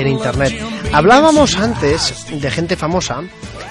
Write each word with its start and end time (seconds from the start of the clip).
en 0.00 0.08
Internet. 0.08 0.60
Hablábamos 0.92 1.56
antes 1.56 2.26
de 2.30 2.50
gente 2.50 2.76
famosa 2.76 3.22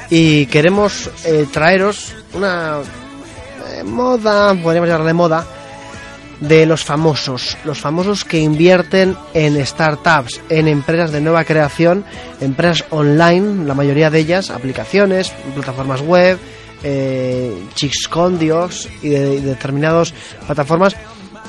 y 0.10 0.46
queremos 0.48 1.10
eh, 1.26 1.46
traeros 1.52 2.14
una 2.34 2.80
eh, 2.80 3.84
moda, 3.84 4.54
podríamos 4.56 4.90
llamarle 4.90 5.14
moda, 5.14 5.46
de 6.40 6.66
los 6.66 6.84
famosos, 6.84 7.58
los 7.64 7.80
famosos 7.80 8.26
que 8.26 8.40
invierten 8.40 9.16
en 9.34 9.66
startups, 9.66 10.42
en 10.50 10.68
empresas 10.68 11.12
de 11.12 11.22
nueva 11.22 11.46
creación, 11.46 12.04
empresas 12.42 12.86
online, 12.90 13.66
la 13.66 13.74
mayoría 13.74 14.10
de 14.10 14.20
ellas, 14.20 14.50
aplicaciones, 14.50 15.32
plataformas 15.54 16.02
web, 16.02 16.38
eh, 16.84 17.54
y 19.02 19.10
de, 19.10 19.42
determinadas 19.42 20.14
plataformas 20.46 20.96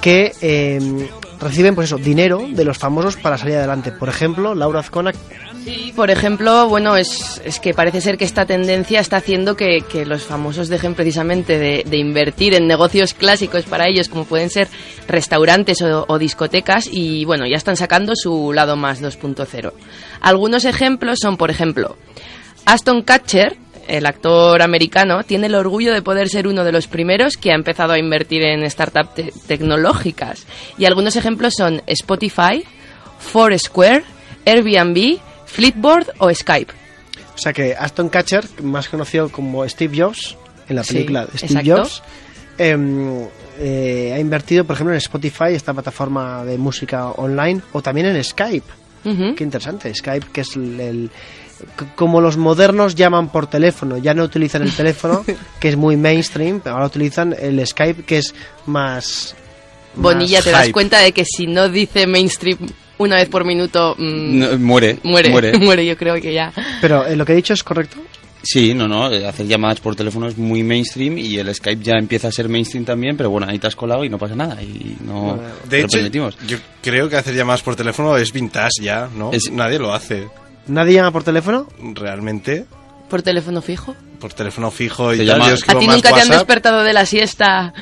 que 0.01 0.33
eh, 0.41 1.09
reciben 1.41 1.75
pues 1.75 1.87
eso, 1.89 1.97
dinero 1.97 2.43
de 2.49 2.65
los 2.65 2.79
famosos 2.79 3.17
para 3.17 3.39
salir 3.39 3.57
adelante. 3.57 3.93
Por 3.93 4.09
ejemplo, 4.09 4.55
Laura 4.55 4.81
Azcona 4.81 5.13
Sí, 5.67 5.93
por 5.97 6.13
ejemplo, 6.13 6.69
bueno, 6.69 6.97
es, 6.97 7.43
es 7.45 7.59
que 7.59 7.75
parece 7.75 8.01
ser 8.01 8.17
que 8.17 8.25
esta 8.25 8.47
tendencia 8.47 9.01
está 9.01 9.17
haciendo 9.17 9.57
que, 9.57 9.81
que 9.81 10.07
los 10.07 10.23
famosos 10.23 10.69
dejen 10.69 10.95
precisamente 10.95 11.59
de, 11.59 11.97
invertir 11.97 12.55
en 12.55 12.69
negocios 12.69 13.15
clásicos 13.15 13.65
para 13.65 13.89
ellos, 13.89 14.09
como 14.09 14.27
pueden 14.27 14.49
ser 14.49 14.69
restaurantes 15.09 15.83
o, 15.83 16.05
o 16.07 16.19
discotecas, 16.21 16.89
y 16.89 17.25
bueno, 17.25 17.49
ya 17.49 17.57
están 17.57 17.75
sacando 17.75 18.13
su 18.15 18.53
lado 18.53 18.77
más 18.77 19.03
2.0. 19.03 19.73
Algunos 20.21 20.65
ejemplos 20.67 21.19
son, 21.21 21.37
por 21.37 21.51
ejemplo, 21.51 21.97
Aston 22.65 23.03
Catcher, 23.03 23.57
el 23.89 24.07
actor 24.07 24.63
americano, 24.63 25.23
tiene 25.25 25.47
el 25.47 25.55
orgullo 25.55 25.93
de 25.93 26.03
poder 26.03 26.29
ser 26.29 26.47
uno 26.47 26.65
de 26.65 26.73
los 26.73 26.87
primeros 26.87 27.37
que 27.37 27.53
ha 27.53 27.55
empezado 27.55 27.93
a 27.93 27.99
invertir 27.99 28.43
en 28.43 28.69
startups 28.71 29.15
te- 29.15 29.33
tecnológicas. 29.47 30.47
Y 30.79 30.85
algunos 30.85 31.17
ejemplos 31.17 31.55
son 31.57 31.83
Spotify, 31.87 32.65
Foursquare, 33.19 34.05
Airbnb, 34.45 35.19
Flipboard 35.47 36.13
o 36.19 36.33
Skype. 36.33 36.73
O 37.35 37.39
sea 37.39 37.53
que 37.53 37.75
Aston 37.75 38.09
Catcher, 38.09 38.45
más 38.63 38.89
conocido 38.89 39.29
como 39.31 39.69
Steve 39.69 39.97
Jobs, 40.03 40.37
en 40.69 40.77
la 40.77 40.85
Sí, 40.85 40.95
película 40.95 41.27
de 41.27 41.39
Steve 41.39 41.61
exacto. 41.61 41.77
Jobs, 41.83 42.03
em, 42.59 43.27
eh, 43.59 44.13
ha 44.15 44.19
invertido, 44.19 44.65
por 44.65 44.75
ejemplo, 44.75 44.93
en 44.95 44.99
Spotify, 44.99 45.51
esta 45.53 45.73
plataforma 45.73 46.45
de 46.45 46.57
música 46.59 47.09
online, 47.11 47.61
o 47.73 47.83
también 47.83 48.07
en 48.09 48.23
Skype. 48.25 48.67
Qué 49.37 49.45
interesante, 49.45 49.95
Skype, 49.95 50.27
que 50.33 50.41
es 50.41 50.57
el, 50.57 51.11
como 51.95 52.21
los 52.21 52.37
modernos 52.37 52.95
llaman 52.95 53.29
por 53.31 53.47
teléfono, 53.47 53.97
ya 53.99 54.15
no 54.15 54.25
utilizan 54.25 54.63
el 54.63 54.73
teléfono, 54.75 55.25
que 55.61 55.69
es 55.69 55.77
muy 55.77 55.97
mainstream, 55.97 56.61
pero 56.61 56.75
ahora 56.77 56.87
utilizan 56.87 57.35
el 57.39 57.65
Skype, 57.67 58.05
que 58.05 58.19
es 58.19 58.35
más... 58.67 59.35
Bonilla, 59.95 60.39
más 60.39 60.45
te 60.45 60.51
das 60.51 60.69
cuenta 60.71 60.99
de 61.01 61.13
que 61.13 61.25
si 61.25 61.47
no 61.47 61.69
dice 61.71 62.07
mainstream 62.07 62.59
una 62.99 63.17
vez 63.17 63.29
por 63.29 63.45
minuto, 63.47 63.95
mm, 63.99 64.39
No, 64.39 64.59
muere, 64.59 64.99
muere, 65.03 65.31
muere. 65.31 65.59
muere, 65.59 65.87
yo 65.87 65.97
creo 65.97 66.15
que 66.21 66.33
ya. 66.35 66.53
Pero 66.81 67.07
eh, 67.07 67.17
lo 67.17 67.25
que 67.25 67.33
he 67.33 67.37
dicho 67.37 67.55
es 67.55 67.63
correcto. 67.63 67.97
Sí, 68.43 68.75
no, 68.75 68.87
no, 68.87 69.11
eh, 69.11 69.27
hacer 69.27 69.47
llamadas 69.47 69.81
por 69.81 69.97
teléfono 69.97 70.29
es 70.29 70.37
muy 70.39 70.63
mainstream 70.63 71.19
y 71.19 71.37
el 71.39 71.53
Skype 71.55 71.83
ya 71.83 71.95
empieza 71.95 72.29
a 72.29 72.33
ser 72.33 72.49
mainstream 72.49 72.85
también, 72.85 73.17
pero 73.17 73.29
bueno, 73.31 73.47
ahí 73.49 73.59
te 73.59 73.67
has 73.67 73.75
colado 73.75 74.05
y 74.05 74.09
no 74.09 74.19
pasa 74.19 74.37
nada 74.37 74.63
y 74.63 74.97
no 75.05 75.41
De 75.65 75.69
te 75.69 75.79
lo 75.79 75.85
hecho, 75.87 75.97
permitimos. 75.97 76.39
yo 76.47 76.59
creo 76.83 77.09
que 77.09 77.17
hacer 77.17 77.35
llamadas 77.35 77.63
por 77.63 77.75
teléfono 77.75 78.17
es 78.17 78.33
vintage 78.33 78.83
ya, 78.83 79.09
¿no? 79.17 79.33
Es- 79.33 79.51
Nadie 79.51 79.79
lo 79.79 79.93
hace 79.93 80.29
¿Nadie 80.69 80.95
llama 80.95 81.13
por 81.13 81.25
teléfono? 81.25 81.69
realmente 81.95 82.67
¿Por 83.09 83.23
teléfono 83.23 83.63
fijo? 83.63 83.95
por 84.17 84.33
teléfono 84.33 84.71
fijo 84.71 85.15
y 85.15 85.27
tal. 85.27 85.41
Yo 85.41 85.77
¿A 85.77 85.79
ti 85.79 85.87
nunca 85.87 86.13
te 86.13 86.21
han 86.23 86.29
despertado 86.29 86.83
de 86.83 86.93
la 86.93 87.07
siesta 87.07 87.73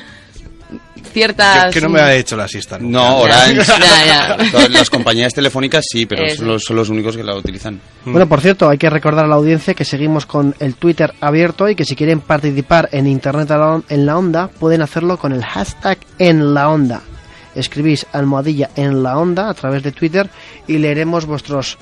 ciertas... 1.15 1.65
Yo 1.65 1.71
que 1.71 1.81
no 1.81 1.89
me 1.89 2.01
ha 2.01 2.13
hecho 2.13 2.35
la 2.35 2.47
siesta 2.47 2.77
nunca. 2.77 2.97
No, 2.97 3.19
Orange, 3.19 3.63
Ya, 4.05 4.37
las 4.69 4.89
compañías 4.89 5.33
telefónicas 5.33 5.85
sí, 5.89 6.05
pero 6.05 6.35
son 6.35 6.47
los, 6.47 6.63
son 6.63 6.75
los 6.75 6.89
únicos 6.89 7.15
que 7.15 7.23
la 7.23 7.35
utilizan. 7.35 7.79
Bueno, 8.03 8.27
por 8.27 8.41
cierto, 8.41 8.69
hay 8.69 8.77
que 8.77 8.89
recordar 8.89 9.23
a 9.25 9.27
la 9.27 9.35
audiencia 9.35 9.73
que 9.73 9.85
seguimos 9.85 10.25
con 10.25 10.53
el 10.59 10.75
Twitter 10.75 11.13
abierto 11.21 11.69
y 11.69 11.75
que 11.75 11.85
si 11.85 11.95
quieren 11.95 12.19
participar 12.19 12.89
en 12.91 13.07
Internet 13.07 13.49
en 13.89 14.05
la 14.05 14.17
onda, 14.17 14.49
pueden 14.49 14.81
hacerlo 14.81 15.17
con 15.17 15.31
el 15.31 15.43
hashtag 15.43 15.97
en 16.19 16.53
la 16.53 16.69
onda. 16.69 17.01
Escribís 17.55 18.05
almohadilla 18.11 18.69
en 18.75 19.01
la 19.01 19.17
onda 19.17 19.49
a 19.49 19.53
través 19.53 19.83
de 19.83 19.93
Twitter 19.93 20.29
y 20.67 20.79
leeremos 20.79 21.25
vuestros 21.25 21.77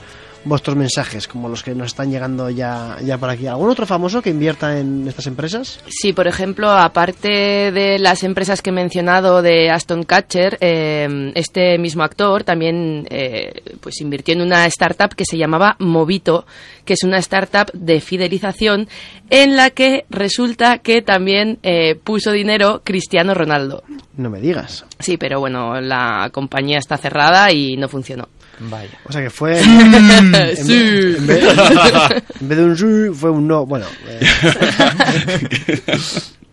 vuestros 0.45 0.75
mensajes, 0.75 1.27
como 1.27 1.49
los 1.49 1.63
que 1.63 1.75
nos 1.75 1.87
están 1.87 2.11
llegando 2.11 2.49
ya, 2.49 2.97
ya 3.03 3.17
por 3.17 3.29
aquí. 3.29 3.47
¿Algún 3.47 3.69
otro 3.69 3.85
famoso 3.85 4.21
que 4.21 4.29
invierta 4.29 4.79
en 4.79 5.07
estas 5.07 5.27
empresas? 5.27 5.79
Sí, 5.87 6.13
por 6.13 6.27
ejemplo, 6.27 6.69
aparte 6.71 7.71
de 7.71 7.99
las 7.99 8.23
empresas 8.23 8.61
que 8.61 8.69
he 8.69 8.73
mencionado 8.73 9.41
de 9.41 9.69
Aston 9.69 10.03
Catcher, 10.03 10.57
eh, 10.61 11.31
este 11.35 11.77
mismo 11.77 12.03
actor 12.03 12.43
también 12.43 13.07
eh, 13.09 13.61
pues 13.79 14.01
invirtió 14.01 14.33
en 14.33 14.41
una 14.41 14.65
startup 14.67 15.15
que 15.15 15.25
se 15.25 15.37
llamaba 15.37 15.75
Movito, 15.79 16.45
que 16.85 16.93
es 16.93 17.03
una 17.03 17.17
startup 17.19 17.71
de 17.73 18.01
fidelización 18.01 18.87
en 19.29 19.55
la 19.55 19.69
que 19.69 20.05
resulta 20.09 20.79
que 20.79 21.01
también 21.01 21.59
eh, 21.63 21.95
puso 21.95 22.31
dinero 22.31 22.81
Cristiano 22.83 23.33
Ronaldo. 23.33 23.83
No 24.17 24.29
me 24.29 24.39
digas. 24.39 24.85
Sí, 24.99 25.17
pero 25.17 25.39
bueno, 25.39 25.81
la 25.81 26.29
compañía 26.31 26.77
está 26.77 26.97
cerrada 26.97 27.51
y 27.51 27.77
no 27.77 27.87
funcionó. 27.87 28.27
Vaya. 28.59 28.97
O 29.05 29.11
sea 29.11 29.21
que 29.21 29.29
fue... 29.29 29.59
en, 29.61 30.31
vez, 30.31 30.59
Sí. 30.65 30.73
en 31.17 31.27
vez- 31.27 31.43
en 32.41 32.49
vez 32.49 32.57
de 32.57 32.63
un 32.63 32.77
sí, 32.77 33.17
fue 33.19 33.29
un 33.31 33.47
no. 33.47 33.65
Bueno, 33.65 33.85
eh, 34.07 34.19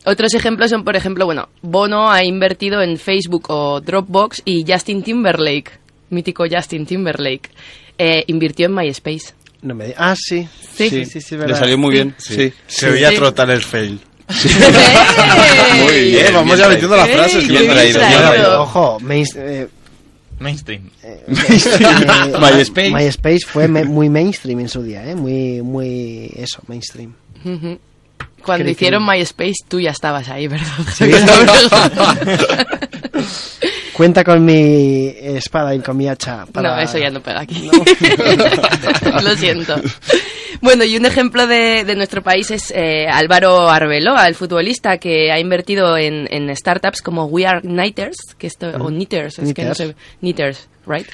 Otros 0.04 0.32
ejemplos 0.34 0.70
son, 0.70 0.82
por 0.84 0.96
ejemplo, 0.96 1.26
bueno, 1.26 1.50
Bono 1.62 2.10
ha 2.10 2.24
invertido 2.24 2.80
en 2.82 2.96
Facebook 2.96 3.46
o 3.50 3.80
Dropbox 3.80 4.42
y 4.46 4.64
Justin 4.66 5.02
Timberlake, 5.02 5.72
mítico 6.08 6.44
Justin 6.50 6.86
Timberlake, 6.86 7.50
eh, 7.98 8.24
invirtió 8.28 8.66
en 8.66 8.74
MySpace. 8.74 9.34
no 9.62 9.74
me 9.74 9.94
Ah, 9.98 10.14
sí. 10.16 10.48
Sí. 10.74 10.88
sí, 10.88 11.04
sí, 11.04 11.20
sí, 11.20 11.34
Le 11.34 11.42
verdad. 11.42 11.58
salió 11.58 11.76
muy 11.76 11.92
bien, 11.92 12.14
sí. 12.16 12.50
Se 12.66 12.88
oía 12.90 13.10
Sí. 13.10 13.16
trotar 13.16 13.50
el 13.50 13.60
fail. 13.62 14.00
Muy 15.82 16.04
bien, 16.12 16.26
vamos 16.32 16.44
bien 16.54 16.58
ya 16.58 16.68
metiendo 16.68 16.96
las 16.96 17.08
frases. 17.10 17.46
que 17.48 17.52
me- 17.52 17.60
bien 17.62 17.92
traído. 17.92 18.62
Ojo, 18.62 18.98
main- 19.00 19.26
eh, 19.36 19.66
Mainstream. 20.40 20.90
eh, 21.02 21.24
MySpace. 21.28 22.90
MySpace 22.90 23.46
fue 23.46 23.68
me- 23.68 23.84
muy 23.84 24.08
mainstream 24.08 24.60
en 24.60 24.68
su 24.68 24.82
día, 24.82 25.04
¿eh? 25.08 25.14
Muy, 25.14 25.62
muy, 25.62 26.30
eso, 26.34 26.60
mainstream. 26.66 27.14
Cuando 28.44 28.68
hicieron 28.70 29.06
MySpace, 29.06 29.64
tú 29.68 29.80
ya 29.80 29.90
estabas 29.90 30.28
ahí, 30.28 30.48
¿verdad? 30.48 30.66
Cuenta 34.00 34.24
con 34.24 34.42
mi 34.42 35.08
espada 35.18 35.74
y 35.74 35.80
con 35.80 35.94
mi 35.94 36.08
hacha. 36.08 36.46
Para... 36.46 36.74
No, 36.74 36.80
eso 36.80 36.96
ya 36.96 37.10
no 37.10 37.20
pega 37.20 37.42
aquí. 37.42 37.68
Lo 39.22 39.34
siento. 39.36 39.74
Bueno, 40.62 40.84
y 40.84 40.96
un 40.96 41.04
ejemplo 41.04 41.46
de, 41.46 41.84
de 41.84 41.96
nuestro 41.96 42.22
país 42.22 42.50
es 42.50 42.70
eh, 42.74 43.06
Álvaro 43.10 43.68
Arbeloa, 43.68 44.26
el 44.26 44.34
futbolista 44.34 44.96
que 44.96 45.30
ha 45.30 45.38
invertido 45.38 45.98
en, 45.98 46.26
en 46.30 46.54
startups 46.56 47.02
como 47.02 47.26
We 47.26 47.46
Are 47.46 47.60
Kniters, 47.60 48.16
que 48.38 48.46
esto, 48.46 48.68
o 48.78 48.86
Knitters, 48.88 49.38
es 49.38 49.52
que 49.52 49.64
no 49.66 49.74
sé, 49.74 49.94
Knitters, 50.20 50.70
right? 50.86 51.06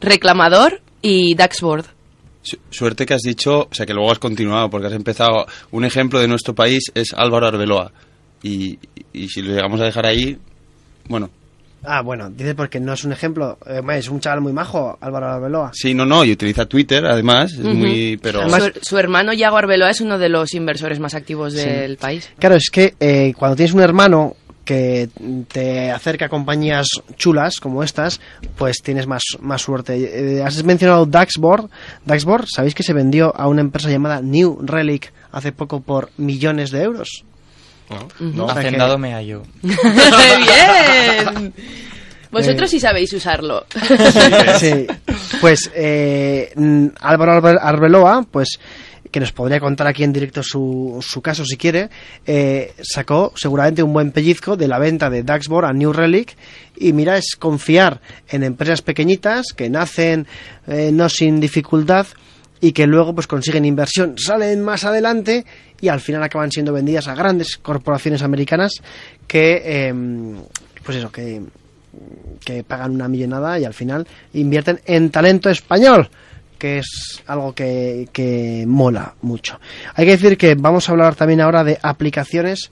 Reclamador 0.00 0.80
y 1.02 1.36
Daxboard. 1.36 1.84
Su- 2.42 2.58
Suerte 2.70 3.06
que 3.06 3.14
has 3.14 3.22
dicho, 3.22 3.68
o 3.70 3.74
sea 3.74 3.86
que 3.86 3.94
luego 3.94 4.10
has 4.10 4.18
continuado, 4.18 4.68
porque 4.68 4.88
has 4.88 4.92
empezado. 4.94 5.46
Un 5.70 5.84
ejemplo 5.84 6.18
de 6.18 6.26
nuestro 6.26 6.56
país 6.56 6.82
es 6.92 7.12
Álvaro 7.16 7.46
Arbeloa. 7.46 7.92
Y, 8.42 8.80
y 9.12 9.28
si 9.28 9.42
lo 9.42 9.54
llegamos 9.54 9.80
a 9.80 9.84
dejar 9.84 10.06
ahí, 10.06 10.36
bueno, 11.08 11.30
Ah, 11.84 12.02
bueno, 12.02 12.30
dice 12.30 12.54
porque 12.54 12.80
no 12.80 12.92
es 12.92 13.04
un 13.04 13.12
ejemplo. 13.12 13.58
eh, 13.66 13.80
es 13.94 14.08
un 14.08 14.18
chaval 14.20 14.40
muy 14.40 14.52
majo, 14.52 14.98
Álvaro 15.00 15.26
Arbeloa. 15.28 15.70
sí, 15.72 15.94
no, 15.94 16.04
no, 16.04 16.24
y 16.24 16.32
utiliza 16.32 16.66
Twitter 16.66 17.04
además, 17.06 17.52
es 17.52 17.58
muy. 17.60 18.16
Pero. 18.20 18.40
Además- 18.42 18.72
su, 18.82 18.90
su 18.90 18.98
hermano 18.98 19.32
Yago 19.32 19.56
Arbeloa 19.56 19.90
es 19.90 20.00
uno 20.00 20.18
de 20.18 20.28
los 20.28 20.52
inversores 20.54 20.98
más 20.98 21.14
activos 21.14 21.52
del 21.54 21.96
país. 21.96 22.28
Claro, 22.38 22.56
es 22.56 22.70
que 22.70 22.94
eh, 22.98 23.32
cuando 23.36 23.56
tienes 23.56 23.72
un 23.74 23.80
hermano 23.82 24.34
que 24.64 25.08
te 25.46 25.92
acerca 25.92 26.24
a 26.24 26.28
compañías 26.28 26.88
chulas 27.16 27.60
como 27.60 27.84
estas, 27.84 28.20
pues 28.56 28.78
tienes 28.82 29.06
más, 29.06 29.22
más 29.38 29.62
suerte. 29.62 29.94
Eh, 30.38 30.42
has 30.42 30.64
mencionado 30.64 31.06
Daxboard. 31.06 31.70
Daxboard, 32.04 32.46
¿sabéis 32.52 32.74
que 32.74 32.82
se 32.82 32.92
vendió 32.92 33.32
a 33.36 33.46
una 33.46 33.60
empresa 33.60 33.88
llamada 33.90 34.20
New 34.20 34.58
Relic 34.62 35.12
hace 35.30 35.52
poco 35.52 35.82
por 35.82 36.10
millones 36.16 36.72
de 36.72 36.82
euros? 36.82 37.24
No. 38.20 38.48
Hacendado 38.48 38.98
me 38.98 39.12
hallo. 39.14 39.42
¡Bien! 39.62 41.52
Vosotros 42.30 42.68
sí 42.70 42.80
sabéis 42.80 43.12
usarlo. 43.12 43.64
Sí. 44.58 44.86
Pues 45.40 45.70
eh, 45.74 46.52
mm, 46.54 46.86
Álvaro 47.00 47.32
Arbe- 47.40 47.58
Arbeloa, 47.60 48.26
pues 48.30 48.58
que 49.10 49.20
nos 49.20 49.32
podría 49.32 49.60
contar 49.60 49.86
aquí 49.86 50.02
en 50.04 50.12
directo 50.12 50.42
su, 50.42 50.98
su 51.00 51.22
caso 51.22 51.44
si 51.46 51.56
quiere, 51.56 51.88
eh, 52.26 52.74
sacó 52.82 53.32
seguramente 53.36 53.82
un 53.82 53.92
buen 53.92 54.10
pellizco 54.10 54.56
de 54.56 54.68
la 54.68 54.78
venta 54.78 55.08
de 55.08 55.22
Daxboard 55.22 55.64
a 55.66 55.72
New 55.72 55.92
Relic 55.92 56.36
y 56.76 56.92
mira, 56.92 57.16
es 57.16 57.36
confiar 57.38 58.00
en 58.28 58.42
empresas 58.42 58.82
pequeñitas 58.82 59.46
que 59.56 59.70
nacen 59.70 60.26
eh, 60.66 60.90
no 60.92 61.08
sin 61.08 61.40
dificultad 61.40 62.06
y 62.60 62.72
que 62.72 62.86
luego 62.86 63.14
pues 63.14 63.26
consiguen 63.26 63.64
inversión, 63.64 64.16
salen 64.18 64.62
más 64.62 64.84
adelante 64.84 65.44
y 65.80 65.88
al 65.88 66.00
final 66.00 66.22
acaban 66.22 66.50
siendo 66.50 66.72
vendidas 66.72 67.08
a 67.08 67.14
grandes 67.14 67.56
corporaciones 67.56 68.22
americanas 68.22 68.72
que 69.26 69.88
em, 69.88 70.36
pues 70.82 70.98
eso, 70.98 71.10
que 71.10 71.42
que 72.44 72.62
pagan 72.62 72.92
una 72.92 73.08
millonada 73.08 73.58
y 73.58 73.64
al 73.64 73.74
final 73.74 74.06
invierten 74.34 74.80
en 74.86 75.10
talento 75.10 75.50
español, 75.50 76.08
que 76.58 76.78
es 76.78 77.22
algo 77.26 77.54
que, 77.54 78.08
que 78.12 78.64
mola 78.66 79.14
mucho. 79.22 79.58
Hay 79.94 80.04
que 80.06 80.12
decir 80.12 80.38
que 80.38 80.54
vamos 80.54 80.88
a 80.88 80.92
hablar 80.92 81.14
también 81.14 81.40
ahora 81.40 81.64
de 81.64 81.78
aplicaciones 81.82 82.70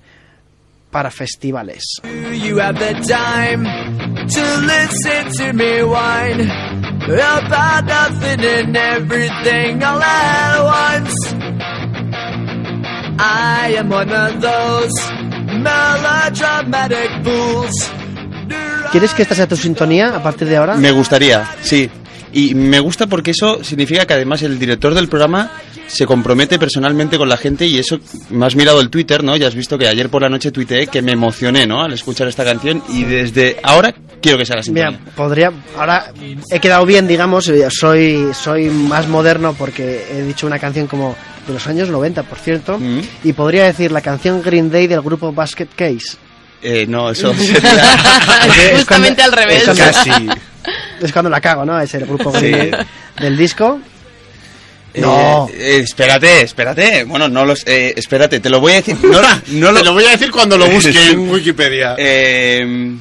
para 0.91 1.11
festivales. 1.11 1.83
You 2.33 2.61
have 2.61 2.79
the 2.79 2.95
time 3.03 3.65
to 4.29 4.41
about 7.09 7.85
nothing 7.85 8.41
and 8.41 8.77
everything 8.77 9.83
all 9.83 10.01
at 10.01 10.63
once. 10.63 11.15
I 13.19 13.75
am 13.79 13.91
one 13.91 14.11
of 14.11 14.41
those 14.41 14.93
melodramatic 15.63 17.11
fools. 17.23 17.91
¿Quieres 18.91 19.13
que 19.15 19.23
esta 19.23 19.35
sea 19.35 19.47
tu 19.47 19.57
sintonía 19.57 20.15
a 20.15 20.23
partir 20.23 20.49
de 20.49 20.57
ahora? 20.57 20.77
Me 20.77 20.93
gustaría, 20.93 21.45
sí. 21.63 21.91
Y 22.35 22.55
me 22.55 22.81
gusta 22.81 23.07
porque 23.07 23.31
eso 23.31 23.63
significa 23.65 24.07
que 24.07 24.15
además 24.15 24.43
el 24.43 24.59
director 24.59 24.93
del 24.95 25.09
programa 25.09 25.53
se 25.87 26.05
compromete 26.07 26.59
personalmente 26.59 27.17
con 27.17 27.29
la 27.29 27.37
gente 27.37 27.67
y 27.67 27.79
eso, 27.79 27.99
me 28.31 28.45
has 28.47 28.57
mirado 28.57 28.81
el 28.81 28.91
Twitter, 28.91 29.23
¿no? 29.23 29.37
Ya 29.37 29.47
has 29.47 29.55
visto 29.55 29.79
que 29.79 29.87
ayer 29.87 30.09
por 30.09 30.23
la 30.23 30.29
noche 30.29 30.51
tuiteé 30.51 30.87
que 30.89 31.01
me 31.03 31.13
emocioné, 31.13 31.67
¿no? 31.67 31.83
Al 31.83 31.93
escuchar 31.93 32.27
esta 32.27 32.43
canción 32.45 32.83
y 32.89 33.05
desde 33.05 33.59
ahora 33.63 33.95
quiero 34.21 34.37
que 34.39 34.47
sea 34.47 34.57
la 34.57 34.63
sintonía. 34.63 34.91
Mira, 34.99 35.13
podría. 35.15 35.53
Ahora 35.79 36.13
he 36.51 36.59
quedado 36.59 36.85
bien, 36.87 37.07
digamos. 37.07 37.49
eh, 37.49 37.69
Soy, 37.71 38.29
soy 38.35 38.65
más 38.71 39.07
moderno 39.09 39.55
porque 39.57 40.05
he 40.11 40.23
dicho 40.23 40.47
una 40.47 40.59
canción 40.59 40.87
como 40.89 41.15
de 41.47 41.53
los 41.53 41.67
años 41.69 41.89
90, 41.91 42.23
por 42.25 42.39
cierto. 42.39 42.79
Mm. 42.79 43.01
Y 43.23 43.33
podría 43.35 43.65
decir 43.65 43.93
la 43.93 44.01
canción 44.01 44.43
Green 44.43 44.71
Day 44.71 44.87
del 44.89 45.03
grupo 45.03 45.33
Basket 45.33 45.69
Case. 45.77 46.17
Eh, 46.63 46.87
no, 46.89 47.11
eso 47.11 47.33
sería... 47.39 47.95
Es 48.73 48.73
Justamente 48.79 49.23
cuando- 49.23 49.23
al 49.23 49.33
revés. 49.33 49.69
es 49.69 49.79
cuando- 49.79 49.85
Casi. 49.85 50.11
Es 51.01 51.13
cuando 51.13 51.31
la 51.31 51.41
cago, 51.41 51.65
¿no? 51.65 51.79
Es 51.81 51.93
el 51.95 52.07
grupo 52.07 52.33
Sí. 52.39 52.53
Del 53.21 53.37
disco. 53.37 53.81
No. 54.97 55.49
Eh, 55.53 55.79
eh, 55.79 55.81
espérate, 55.83 56.43
espérate. 56.43 57.05
Bueno, 57.05 57.29
no 57.29 57.45
los... 57.45 57.67
eh, 57.67 57.95
espérate, 57.97 58.39
te 58.41 58.49
lo 58.49 58.61
voy 58.61 58.73
a 58.73 58.77
decir. 58.77 58.97
No, 59.03 59.21
no 59.49 59.73
lo... 59.73 59.79
Te 59.81 59.85
lo 59.85 59.93
voy 59.93 60.05
a 60.05 60.11
decir 60.11 60.31
cuando 60.31 60.57
lo 60.57 60.69
busque 60.69 60.93
en 61.11 61.29
Wikipedia. 61.31 61.97
Eh, 61.99 62.95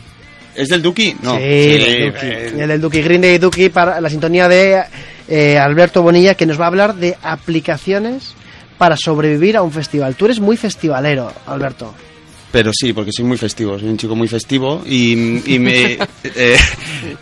¿Es 0.55 0.69
del 0.69 0.81
Duki? 0.81 1.15
No. 1.21 1.37
Sí, 1.37 1.77
Duki. 1.77 2.25
eh, 2.25 2.53
El 2.57 2.67
del 2.67 2.81
Duki. 2.81 3.01
Green 3.01 3.21
Day 3.21 3.37
Duki 3.37 3.69
para 3.69 4.01
la 4.01 4.09
sintonía 4.09 4.47
de 4.47 4.83
eh, 5.27 5.57
Alberto 5.57 6.01
Bonilla, 6.01 6.35
que 6.35 6.45
nos 6.45 6.59
va 6.59 6.65
a 6.65 6.67
hablar 6.67 6.95
de 6.95 7.15
aplicaciones 7.21 8.33
para 8.77 8.95
sobrevivir 8.97 9.55
a 9.57 9.61
un 9.61 9.71
festival. 9.71 10.15
Tú 10.15 10.25
eres 10.25 10.39
muy 10.39 10.57
festivalero, 10.57 11.31
Alberto. 11.45 11.93
Pero 12.53 12.69
sí, 12.71 12.93
porque 12.93 13.09
soy 13.11 13.25
muy 13.25 13.37
festivo, 13.37 13.79
soy 13.79 13.89
un 13.89 13.97
chico 13.97 14.15
muy 14.15 14.27
festivo 14.27 14.83
y, 14.85 15.41
y 15.55 15.57
me 15.57 15.97
eh, 16.23 16.57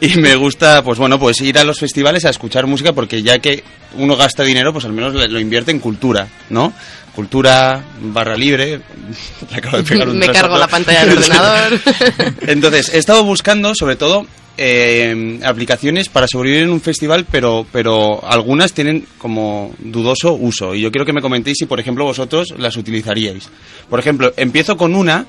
y 0.01 0.18
me 0.18 0.36
gusta, 0.36 0.83
pues 0.83 1.00
bueno, 1.00 1.18
pues 1.18 1.39
ir 1.39 1.57
a 1.57 1.63
los 1.63 1.80
festivales 1.80 2.25
a 2.25 2.31
escuchar 2.31 2.68
música 2.68 2.92
porque 2.92 3.24
ya 3.24 3.39
que 3.39 3.63
uno 3.98 4.18
gasta 4.18 4.44
dinero, 4.44 4.74
pues 4.74 4.83
al 4.83 4.92
menos 4.92 5.13
lo 5.13 5.39
invierte 5.39 5.72
en 5.72 5.80
cultura, 5.80 6.28
¿no? 6.50 6.74
Cultura 7.16 7.84
barra 8.02 8.36
libre. 8.36 8.80
Le 9.52 9.58
acabo 9.58 9.78
de 9.78 9.84
pegar 9.84 10.08
un 10.10 10.18
Me 10.18 10.30
cargo 10.30 10.58
la 10.58 10.68
pantalla 10.68 11.06
del 11.06 11.18
ordenador. 11.18 11.80
Entonces, 12.48 12.94
he 12.94 12.98
estado 12.98 13.24
buscando, 13.24 13.75
sobre 13.75 13.96
todo, 13.96 14.25
eh, 14.58 15.40
aplicaciones 15.44 16.10
para 16.10 16.28
sobrevivir 16.28 16.63
en 16.63 16.69
un 16.69 16.81
festival, 16.81 17.25
pero, 17.30 17.66
pero 17.72 18.25
algunas 18.25 18.74
tienen 18.74 19.06
como 19.18 19.74
dudoso 19.80 20.34
uso. 20.34 20.75
Y 20.75 20.81
yo 20.81 20.92
quiero 20.92 21.06
que 21.06 21.13
me 21.13 21.22
comentéis 21.22 21.58
si, 21.60 21.66
por 21.66 21.80
ejemplo, 21.80 22.06
vosotros 22.06 22.54
las 22.58 22.78
utilizaríais. 22.78 23.50
Por 23.90 24.00
ejemplo, 24.00 24.34
empiezo 24.38 24.78
con 24.78 24.96
una 24.96 25.25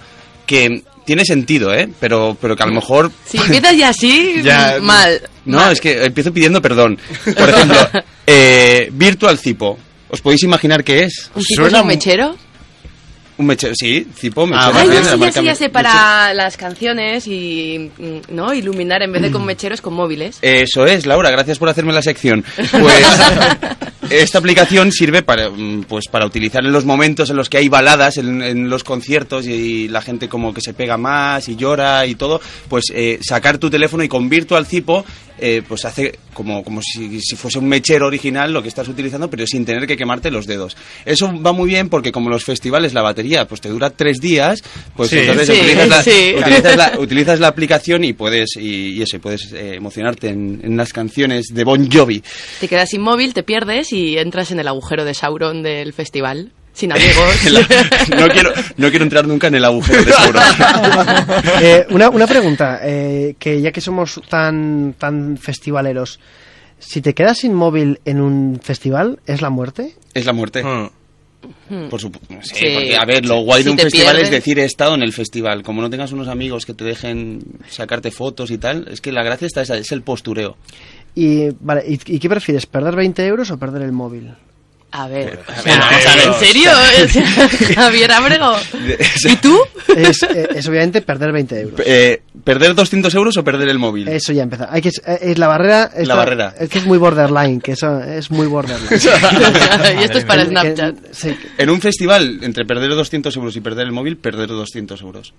que 0.47 0.83
tiene 1.05 1.25
sentido, 1.25 1.73
¿eh? 1.73 1.89
Pero, 1.99 2.37
pero 2.41 2.57
que 2.57 2.63
a 2.63 2.67
lo 2.67 2.75
mejor... 2.75 3.11
Si 3.27 3.39
empiezas 3.39 3.77
ya 3.77 3.89
así, 3.89 4.41
Ya, 4.43 4.79
mal. 4.81 5.21
No, 5.45 5.59
mal. 5.59 5.73
es 5.73 5.81
que 5.81 6.05
empiezo 6.05 6.33
pidiendo 6.33 6.61
perdón. 6.63 6.99
Por 7.25 7.49
ejemplo, 7.49 7.77
eh, 8.27 8.89
Virtual 8.93 9.39
Cipo. 9.39 9.79
¿Os 10.13 10.21
podéis 10.21 10.43
imaginar 10.43 10.85
qué 10.85 11.05
es? 11.05 11.31
¿Un 11.35 11.43
tipo 11.43 11.63
suena 11.63 11.79
es 11.79 11.83
un 11.83 11.89
mechero? 11.89 12.37
Un 13.39 13.47
mechero, 13.47 13.73
sí, 13.75 14.07
Cipo, 14.15 14.47
mechero. 14.47 14.63
Ah, 14.63 14.73
Ay, 14.75 14.89
vale. 14.89 14.95
ya 15.01 15.05
sé, 15.05 15.19
ya 15.19 15.33
sé, 15.33 15.45
ya 15.45 15.55
sé, 15.55 15.69
para 15.71 16.35
las 16.35 16.59
canciones 16.59 17.27
y, 17.27 17.91
mm, 17.99 18.35
¿no? 18.35 18.53
Iluminar 18.53 19.03
en 19.03 19.11
vez 19.11 19.23
de 19.23 19.31
con 19.31 19.45
mecheros, 19.47 19.81
con 19.81 19.95
móviles. 19.95 20.39
Eso 20.43 20.85
es, 20.85 21.07
Laura, 21.07 21.31
gracias 21.31 21.59
por 21.59 21.71
hacerme 21.71 21.95
la 21.95 22.03
sección. 22.03 22.45
Pues 22.57 22.71
esta 24.11 24.39
aplicación 24.39 24.93
sirve 24.93 25.23
para, 25.23 25.51
mm, 25.51 25.85
pues, 25.89 26.07
para 26.11 26.27
utilizar 26.27 26.65
en 26.65 26.73
los 26.73 26.85
momentos 26.85 27.31
en 27.31 27.37
los 27.37 27.49
que 27.49 27.59
hay 27.59 27.69
baladas 27.69 28.17
en, 28.19 28.43
en 28.43 28.69
los 28.69 28.85
conciertos 28.85 29.47
y 29.47 29.89
la 29.89 30.03
gente 30.03 30.29
como 30.29 30.53
que 30.53 30.61
se 30.61 30.75
pega 30.75 30.97
más 30.97 31.49
y 31.49 31.57
llora 31.57 32.07
y 32.07 32.15
todo, 32.15 32.41
pues 32.69 32.85
eh, 32.95 33.19
sacar 33.23 33.59
tu 33.59 33.71
teléfono 33.71 34.03
y 34.05 34.09
con 34.09 34.29
Virtual 34.29 34.67
Cipo 34.67 35.05
eh, 35.39 35.63
pues 35.67 35.85
hace 35.85 36.19
como, 36.35 36.63
como 36.63 36.81
si, 36.83 37.21
si 37.21 37.35
fuese 37.37 37.59
un 37.59 37.67
mechero 37.69 38.07
original 38.07 38.53
lo 38.53 38.63
que 38.63 38.69
estás 38.69 38.87
utilizando, 38.87 39.29
pero 39.29 39.45
sin 39.47 39.65
tener 39.65 39.87
que 39.89 39.97
quemarte 39.97 40.31
los 40.31 40.47
dedos. 40.47 40.77
Eso 41.05 41.33
va 41.43 41.53
muy 41.53 41.69
bien 41.69 41.89
porque 41.89 42.13
como 42.13 42.31
los 42.31 42.45
festivales 42.45 42.95
la 42.95 43.03
batería 43.03 43.47
pues 43.49 43.61
te 43.61 43.69
dura 43.69 43.91
tres 43.91 44.21
días, 44.21 44.63
pues 44.95 45.11
Sí. 45.11 45.19
entonces 45.19 45.49
Sí, 45.49 45.55
utilizas, 45.61 45.89
la, 45.89 46.03
sí. 46.03 46.35
utilizas, 46.39 46.77
la, 46.77 46.93
utilizas 47.01 47.41
la 47.41 47.49
aplicación 47.49 48.05
y 48.05 48.13
puedes 48.13 48.57
y, 48.57 48.91
y 48.93 49.03
eso, 49.03 49.17
y 49.17 49.19
puedes 49.19 49.53
eh, 49.53 49.75
emocionarte 49.75 50.29
en, 50.29 50.61
en 50.63 50.77
las 50.77 50.93
canciones 50.93 51.47
de 51.53 51.65
Bon 51.65 51.91
Jovi. 51.91 52.23
Te 52.61 52.69
quedas 52.69 52.91
sin 52.91 53.01
móvil, 53.01 53.35
te 53.35 53.43
pierdes 53.43 53.92
y 53.93 54.19
entras 54.19 54.51
en 54.51 54.61
el 54.61 54.69
agujero 54.69 55.05
de 55.05 55.15
Sauron 55.15 55.63
del 55.63 55.93
festival. 55.93 56.53
Sin 56.73 56.91
amigos. 56.95 57.51
La- 57.51 57.61
no, 58.19 58.29
quiero, 58.29 58.53
no 58.79 58.89
quiero 58.91 59.05
entrar 59.05 59.27
nunca 59.27 59.49
en 59.49 59.57
el 59.57 59.65
agujero 59.65 60.03
de 60.05 60.13
Sauron. 60.13 60.43
Eh, 61.61 61.87
una, 61.91 62.09
una 62.11 62.27
pregunta, 62.27 62.81
eh, 62.83 63.35
que 63.39 63.61
ya 63.61 63.71
que 63.73 63.81
somos 63.81 64.21
tan, 64.29 64.95
tan 64.99 65.37
festivaleros, 65.37 66.19
si 66.79 67.01
te 67.03 67.15
quedas 67.15 67.39
sin 67.39 67.55
móvil 67.55 68.01
en 68.05 68.21
un 68.21 68.59
festival, 68.63 69.21
¿es 69.27 69.43
la 69.43 69.51
muerte? 69.51 69.95
Es 70.15 70.25
la 70.27 70.33
muerte. 70.33 70.63
Hmm. 70.65 71.89
Por 71.91 72.01
supuesto. 72.01 72.35
Sí, 72.43 72.55
Sí. 72.55 72.67
porque, 72.75 72.97
a 72.97 73.05
ver, 73.05 73.27
lo 73.27 73.41
guay 73.41 73.63
Si 73.63 73.67
de 73.67 73.71
un 73.73 73.79
festival 73.79 74.17
pierdes- 74.17 74.25
es 74.25 74.31
decir 74.31 74.59
he 74.61 74.65
estado 74.65 74.95
en 74.95 75.03
el 75.03 75.13
festival. 75.13 75.63
Como 75.63 75.83
no 75.83 75.91
tengas 75.91 76.13
unos 76.13 76.29
amigos 76.29 76.65
que 76.67 76.73
te 76.75 76.85
dejen 76.85 77.43
sacarte 77.69 78.11
fotos 78.13 78.51
y 78.51 78.59
tal, 78.59 78.87
es 78.91 79.01
que 79.01 79.11
la 79.13 79.23
gracia 79.25 79.47
está 79.47 79.61
esa, 79.63 79.77
es 79.77 79.91
el 79.93 80.03
postureo. 80.03 80.57
Y, 81.15 81.51
vale, 81.61 81.85
¿y, 81.87 81.95
y 82.15 82.19
qué 82.19 82.29
prefieres, 82.29 82.67
perder 82.67 82.97
20 82.97 83.27
euros 83.27 83.51
o 83.51 83.59
perder 83.59 83.83
el 83.83 83.93
móvil? 83.93 84.33
A 84.95 85.09
ver, 85.09 85.41
o 85.49 85.63
sea, 85.63 86.23
¿en 86.27 86.35
serio? 86.35 86.71
O 87.03 87.09
sea, 87.09 87.49
Javier 87.77 88.13
Abrego. 88.13 88.53
¿Y 89.25 89.37
tú? 89.37 89.59
Es, 89.97 90.23
eh, 90.23 90.49
es 90.55 90.69
obviamente 90.69 91.01
perder 91.01 91.33
20 91.33 91.61
euros. 91.61 91.81
Eh, 91.87 92.21
¿Perder 92.45 92.75
200 92.75 93.15
euros 93.15 93.35
o 93.39 93.43
perder 93.43 93.71
el 93.71 93.79
móvil? 93.79 94.09
Eso 94.09 94.35
ya 94.35 94.43
empieza. 94.43 94.69
Hay 94.71 94.83
que, 94.83 94.91
eh, 94.91 95.19
es 95.23 95.39
la 95.39 95.47
barrera. 95.49 95.91
esta- 95.97 96.15
barrera. 96.15 96.55
Es 96.61 96.69
que 96.69 96.79
es 96.79 96.85
muy 96.85 96.99
borderline, 96.99 97.63
que 97.63 97.73
eso 97.73 98.01
es 98.03 98.31
muy 98.31 98.47
borderline. 98.47 98.87
y 99.99 100.05
esto 100.05 100.19
es 100.19 100.25
para 100.27 100.45
Snapchat. 100.45 100.99
que- 101.01 101.15
sí, 101.15 101.35
En 101.57 101.71
un 101.71 101.81
festival, 101.81 102.41
entre 102.43 102.67
perder 102.67 102.91
200 102.91 103.35
euros 103.37 103.57
y 103.57 103.63
perder 103.63 103.87
el 103.87 103.93
móvil, 103.93 104.19
perder 104.19 104.49
200 104.49 105.01
euros. 105.01 105.33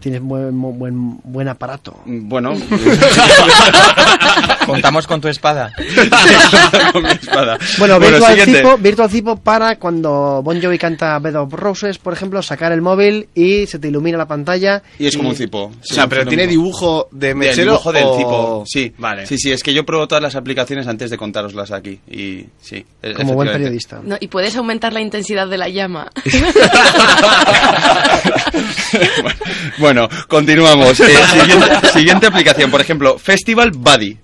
Tienes 0.00 0.22
buen, 0.22 0.60
buen, 0.78 1.18
buen 1.24 1.48
aparato. 1.48 2.00
Bueno, 2.04 2.54
Contamos 4.66 5.06
con 5.06 5.20
tu 5.20 5.28
espada. 5.28 5.72
con 6.92 7.02
mi 7.02 7.10
espada. 7.10 7.56
Bueno, 7.78 8.00
Virtual, 8.00 8.30
siguiente. 8.32 8.58
Cipo, 8.58 8.76
Virtual 8.78 9.10
Cipo 9.10 9.36
para 9.36 9.76
cuando 9.76 10.40
Bon 10.42 10.60
Jovi 10.60 10.76
canta 10.78 11.18
Bed 11.20 11.36
of 11.36 11.52
Roses, 11.52 11.98
por 11.98 12.12
ejemplo, 12.12 12.42
sacar 12.42 12.72
el 12.72 12.82
móvil 12.82 13.28
y 13.34 13.66
se 13.66 13.78
te 13.78 13.88
ilumina 13.88 14.18
la 14.18 14.26
pantalla. 14.26 14.82
Y 14.98 15.06
es 15.06 15.16
como 15.16 15.28
un 15.30 15.36
cipo. 15.36 15.66
O 15.66 15.72
sea, 15.82 16.08
pero 16.08 16.26
tiene 16.26 16.46
dibujo 16.48 17.08
de 17.12 17.34
mechero 17.34 17.72
dibujo 17.72 17.92
del 17.92 18.04
o- 18.04 18.16
cipo. 18.16 18.64
Sí, 18.66 18.92
Vale. 18.98 19.26
Sí, 19.26 19.38
sí, 19.38 19.52
es 19.52 19.62
que 19.62 19.72
yo 19.72 19.86
pruebo 19.86 20.08
todas 20.08 20.22
las 20.22 20.34
aplicaciones 20.34 20.86
antes 20.88 21.10
de 21.10 21.16
contároslas 21.16 21.70
aquí. 21.70 22.00
Y 22.10 22.46
sí, 22.60 22.84
e- 23.02 23.14
Como 23.14 23.34
buen 23.34 23.52
periodista. 23.52 24.00
No, 24.02 24.16
y 24.18 24.26
puedes 24.28 24.56
aumentar 24.56 24.92
la 24.92 25.00
intensidad 25.00 25.46
de 25.46 25.58
la 25.58 25.68
llama. 25.68 26.10
bueno, 29.78 29.85
continuamos. 30.28 30.98
Eh, 31.00 31.04
siguiente, 31.40 31.88
siguiente 31.92 32.26
aplicación, 32.26 32.70
por 32.70 32.80
ejemplo, 32.80 33.18
Festival 33.18 33.70
Buddy. 33.72 34.16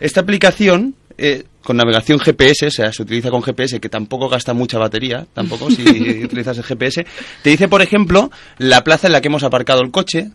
Esta 0.00 0.20
aplicación, 0.20 0.94
eh, 1.16 1.44
con 1.62 1.76
navegación 1.76 2.18
GPS, 2.20 2.66
o 2.66 2.70
sea, 2.70 2.92
se 2.92 3.02
utiliza 3.02 3.30
con 3.30 3.42
GPS, 3.42 3.80
que 3.80 3.88
tampoco 3.88 4.28
gasta 4.28 4.54
mucha 4.54 4.78
batería, 4.78 5.26
tampoco 5.34 5.70
si 5.70 5.82
utilizas 6.24 6.56
el 6.58 6.64
GPS, 6.64 7.04
te 7.42 7.50
dice, 7.50 7.68
por 7.68 7.82
ejemplo, 7.82 8.30
la 8.58 8.84
plaza 8.84 9.08
en 9.08 9.12
la 9.12 9.20
que 9.20 9.28
hemos 9.28 9.42
aparcado 9.42 9.82
el 9.82 9.90
coche, 9.90 10.30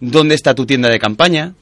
dónde 0.00 0.34
está 0.34 0.54
tu 0.54 0.66
tienda 0.66 0.88
de 0.90 0.98
campaña, 0.98 1.54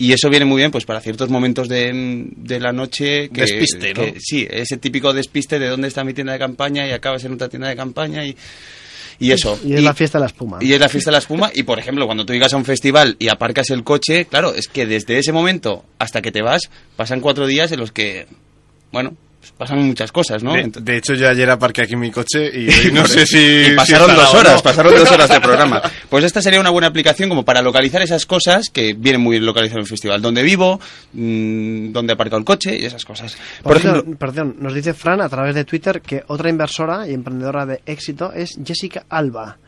y 0.00 0.12
eso 0.12 0.28
viene 0.30 0.44
muy 0.44 0.58
bien 0.58 0.70
pues 0.70 0.84
para 0.84 1.00
ciertos 1.00 1.28
momentos 1.28 1.68
de, 1.68 1.90
de 2.36 2.60
la 2.60 2.70
noche 2.72 3.30
que, 3.30 3.40
Despiste, 3.40 3.94
¿no? 3.94 4.02
que- 4.02 4.14
sí, 4.20 4.46
ese 4.48 4.76
típico 4.76 5.12
despiste 5.12 5.58
de 5.58 5.68
dónde 5.68 5.88
está 5.88 6.04
mi 6.04 6.14
tienda 6.14 6.34
de 6.34 6.38
campaña 6.38 6.86
y 6.86 6.92
acabas 6.92 7.24
en 7.24 7.32
otra 7.32 7.48
tienda 7.48 7.68
de 7.68 7.74
campaña 7.74 8.24
y, 8.24 8.36
y 9.18 9.32
eso. 9.32 9.58
Y 9.64 9.74
es 9.74 9.82
la 9.82 9.94
fiesta 9.94 10.18
de 10.18 10.22
la 10.22 10.26
espuma. 10.26 10.58
Y 10.60 10.72
es 10.72 10.80
la 10.80 10.88
fiesta 10.88 11.10
de 11.10 11.12
la 11.12 11.18
espuma. 11.18 11.50
Y 11.54 11.64
por 11.64 11.78
ejemplo, 11.78 12.06
cuando 12.06 12.24
tú 12.24 12.32
llegas 12.32 12.52
a 12.52 12.56
un 12.56 12.64
festival 12.64 13.16
y 13.18 13.28
aparcas 13.28 13.70
el 13.70 13.84
coche, 13.84 14.26
claro, 14.26 14.54
es 14.54 14.68
que 14.68 14.86
desde 14.86 15.18
ese 15.18 15.32
momento 15.32 15.84
hasta 15.98 16.22
que 16.22 16.30
te 16.30 16.42
vas, 16.42 16.62
pasan 16.96 17.20
cuatro 17.20 17.46
días 17.46 17.72
en 17.72 17.80
los 17.80 17.92
que, 17.92 18.26
bueno, 18.92 19.16
pasan 19.56 19.84
muchas 19.86 20.12
cosas, 20.12 20.42
¿no? 20.42 20.52
De, 20.54 20.96
hecho, 20.96 21.14
yo 21.14 21.28
ayer 21.28 21.48
aparqué 21.50 21.82
aquí 21.82 21.96
mi 21.96 22.10
coche 22.10 22.50
y 22.52 22.68
hoy 22.86 22.92
no 22.92 23.06
sé 23.06 23.26
si. 23.26 23.72
y 23.72 23.76
pasaron 23.76 24.10
si 24.10 24.16
dos 24.16 24.34
horas, 24.34 24.54
no. 24.56 24.62
pasaron 24.62 24.94
dos 24.94 25.10
horas 25.10 25.28
de 25.28 25.40
programa. 25.40 25.82
Pues 26.08 26.24
esta 26.24 26.40
sería 26.40 26.58
una 26.58 26.70
buena 26.70 26.86
aplicación 26.86 27.28
como 27.28 27.44
para 27.44 27.60
localizar 27.60 28.00
esas 28.00 28.24
cosas 28.24 28.70
que 28.72 28.94
vienen 28.94 29.20
muy 29.20 29.32
bien 29.32 29.44
localizadas 29.44 29.76
en 29.76 29.82
el 29.82 29.86
festival. 29.88 30.22
Dónde 30.22 30.42
vivo, 30.42 30.80
mm, 31.12 31.92
dónde 31.92 32.12
he 32.12 32.14
aparcado 32.14 32.38
el 32.38 32.44
coche 32.46 32.78
y 32.78 32.86
esas 32.86 33.04
cosas. 33.04 33.36
Por, 33.62 33.72
Por 33.74 33.80
cierto, 33.82 33.98
ejemplo, 34.00 34.18
perdón, 34.18 34.56
nos 34.58 34.72
dice 34.74 34.94
Fran 34.94 35.20
a 35.20 35.28
través 35.28 35.54
de 35.54 35.64
Twitter 35.64 36.00
que 36.00 36.24
otra 36.28 36.48
inversora 36.48 37.06
y 37.06 37.12
emprendedora 37.12 37.66
de 37.66 37.82
éxito 37.84 38.32
es 38.32 38.58
Jessica 38.64 39.04
Alba. 39.10 39.58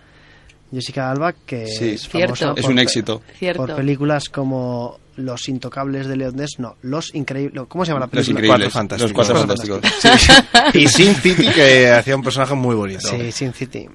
Jessica 0.72 1.10
Alba, 1.10 1.34
que 1.44 1.66
Sí, 1.66 1.90
es 1.90 2.08
Cierto. 2.08 2.36
famosa 2.36 2.60
es 2.60 2.66
un 2.66 2.78
éxito. 2.78 3.22
Cierto. 3.38 3.66
Por 3.66 3.76
películas 3.76 4.28
como 4.28 4.99
Los 5.16 5.48
Intocables 5.48 6.06
de 6.06 6.16
Leon 6.16 6.36
Ness, 6.36 6.58
no, 6.58 6.76
Los 6.82 7.14
Increíbles, 7.14 7.64
¿cómo 7.68 7.84
se 7.84 7.90
llama 7.92 8.00
la 8.00 8.06
Los 8.12 8.26
película? 8.26 8.56
increíbles, 8.56 8.72
Cuatro 8.72 8.98
los 8.98 9.12
cuatro 9.12 9.36
Fantásticos. 9.36 9.80
fantásticos. 9.80 10.72
Sí. 10.72 10.78
Y 10.84 10.88
Sin 10.88 11.14
City, 11.14 11.46
que 11.54 11.90
hacía 11.90 12.16
un 12.16 12.22
personaje 12.22 12.54
muy 12.54 12.74
bonito. 12.74 13.00
Sí, 13.08 13.30
Sin 13.32 13.52
City. 13.52 13.86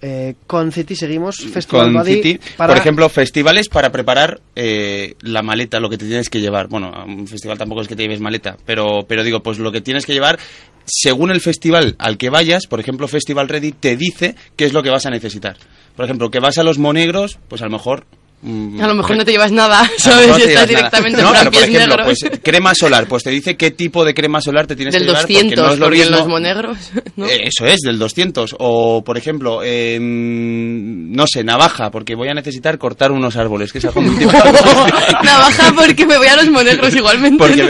Eh, 0.00 0.36
con 0.46 0.70
City 0.70 0.94
seguimos 0.94 1.38
Festival 1.38 1.92
con 1.92 2.04
City, 2.04 2.38
para- 2.56 2.72
por 2.72 2.80
ejemplo, 2.80 3.08
festivales 3.08 3.68
para 3.68 3.90
preparar 3.90 4.40
eh, 4.54 5.14
la 5.22 5.42
maleta, 5.42 5.80
lo 5.80 5.90
que 5.90 5.98
te 5.98 6.06
tienes 6.06 6.28
que 6.30 6.40
llevar. 6.40 6.68
Bueno, 6.68 6.92
a 6.94 7.04
un 7.04 7.26
festival 7.26 7.58
tampoco 7.58 7.80
es 7.82 7.88
que 7.88 7.96
te 7.96 8.02
lleves 8.04 8.20
maleta, 8.20 8.56
pero, 8.64 9.00
pero 9.08 9.24
digo, 9.24 9.40
pues 9.42 9.58
lo 9.58 9.72
que 9.72 9.80
tienes 9.80 10.06
que 10.06 10.12
llevar, 10.12 10.38
según 10.86 11.32
el 11.32 11.40
festival 11.40 11.96
al 11.98 12.16
que 12.16 12.30
vayas, 12.30 12.68
por 12.68 12.78
ejemplo, 12.78 13.08
Festival 13.08 13.48
Ready 13.48 13.72
te 13.72 13.96
dice 13.96 14.36
qué 14.54 14.66
es 14.66 14.72
lo 14.72 14.84
que 14.84 14.90
vas 14.90 15.04
a 15.06 15.10
necesitar. 15.10 15.56
Por 15.96 16.04
ejemplo, 16.04 16.30
que 16.30 16.38
vas 16.38 16.58
a 16.58 16.62
los 16.62 16.78
monegros, 16.78 17.38
pues 17.48 17.60
a 17.62 17.64
lo 17.64 17.72
mejor... 17.72 18.06
mm, 18.42 18.80
A 18.80 18.86
lo 18.86 18.94
mejor 18.94 19.16
no 19.16 19.24
te 19.24 19.32
llevas 19.32 19.52
nada, 19.52 19.88
¿sabes? 19.98 20.36
te 20.36 20.44
estás 20.52 20.68
directamente 20.68 21.20
No, 21.22 21.28
en 21.28 21.34
pero 21.34 21.44
por 21.44 21.50
pies 21.52 21.62
ejemplo, 21.64 21.96
negros. 21.96 22.18
pues 22.20 22.40
crema 22.42 22.74
solar, 22.74 23.06
pues 23.06 23.22
te 23.24 23.30
dice 23.30 23.56
qué 23.56 23.70
tipo 23.72 24.04
de 24.04 24.14
crema 24.14 24.40
solar 24.40 24.66
te 24.66 24.76
tienes 24.76 24.92
del 24.94 25.02
que 25.02 25.08
llevar. 25.08 25.22
200, 25.22 25.54
porque 25.54 25.56
no 25.62 25.72
es 25.72 25.78
lo 25.78 25.84
porque 25.86 26.02
en 26.02 26.08
mismo- 26.08 26.18
los 26.18 26.28
monegros, 26.28 26.78
¿no? 27.16 27.26
Eh, 27.26 27.40
Eso 27.48 27.66
es, 27.66 27.80
del 27.80 27.98
200. 27.98 28.56
O, 28.58 29.02
por 29.04 29.16
ejemplo, 29.18 29.60
eh, 29.64 29.98
no 30.00 31.26
sé, 31.26 31.42
navaja, 31.44 31.90
porque 31.90 32.14
voy 32.14 32.28
a 32.28 32.34
necesitar 32.34 32.78
cortar 32.78 33.12
unos 33.12 33.36
árboles, 33.36 33.72
que 33.72 33.78
es 33.78 33.84
algo 33.84 34.00
muy. 34.02 34.24
Navaja 34.24 35.72
porque 35.76 36.06
me 36.06 36.16
voy 36.18 36.26
a 36.28 36.36
los 36.36 36.48
monegros 36.50 36.94
igualmente. 36.94 37.38
Porque 37.38 37.62
¿no? 37.62 37.68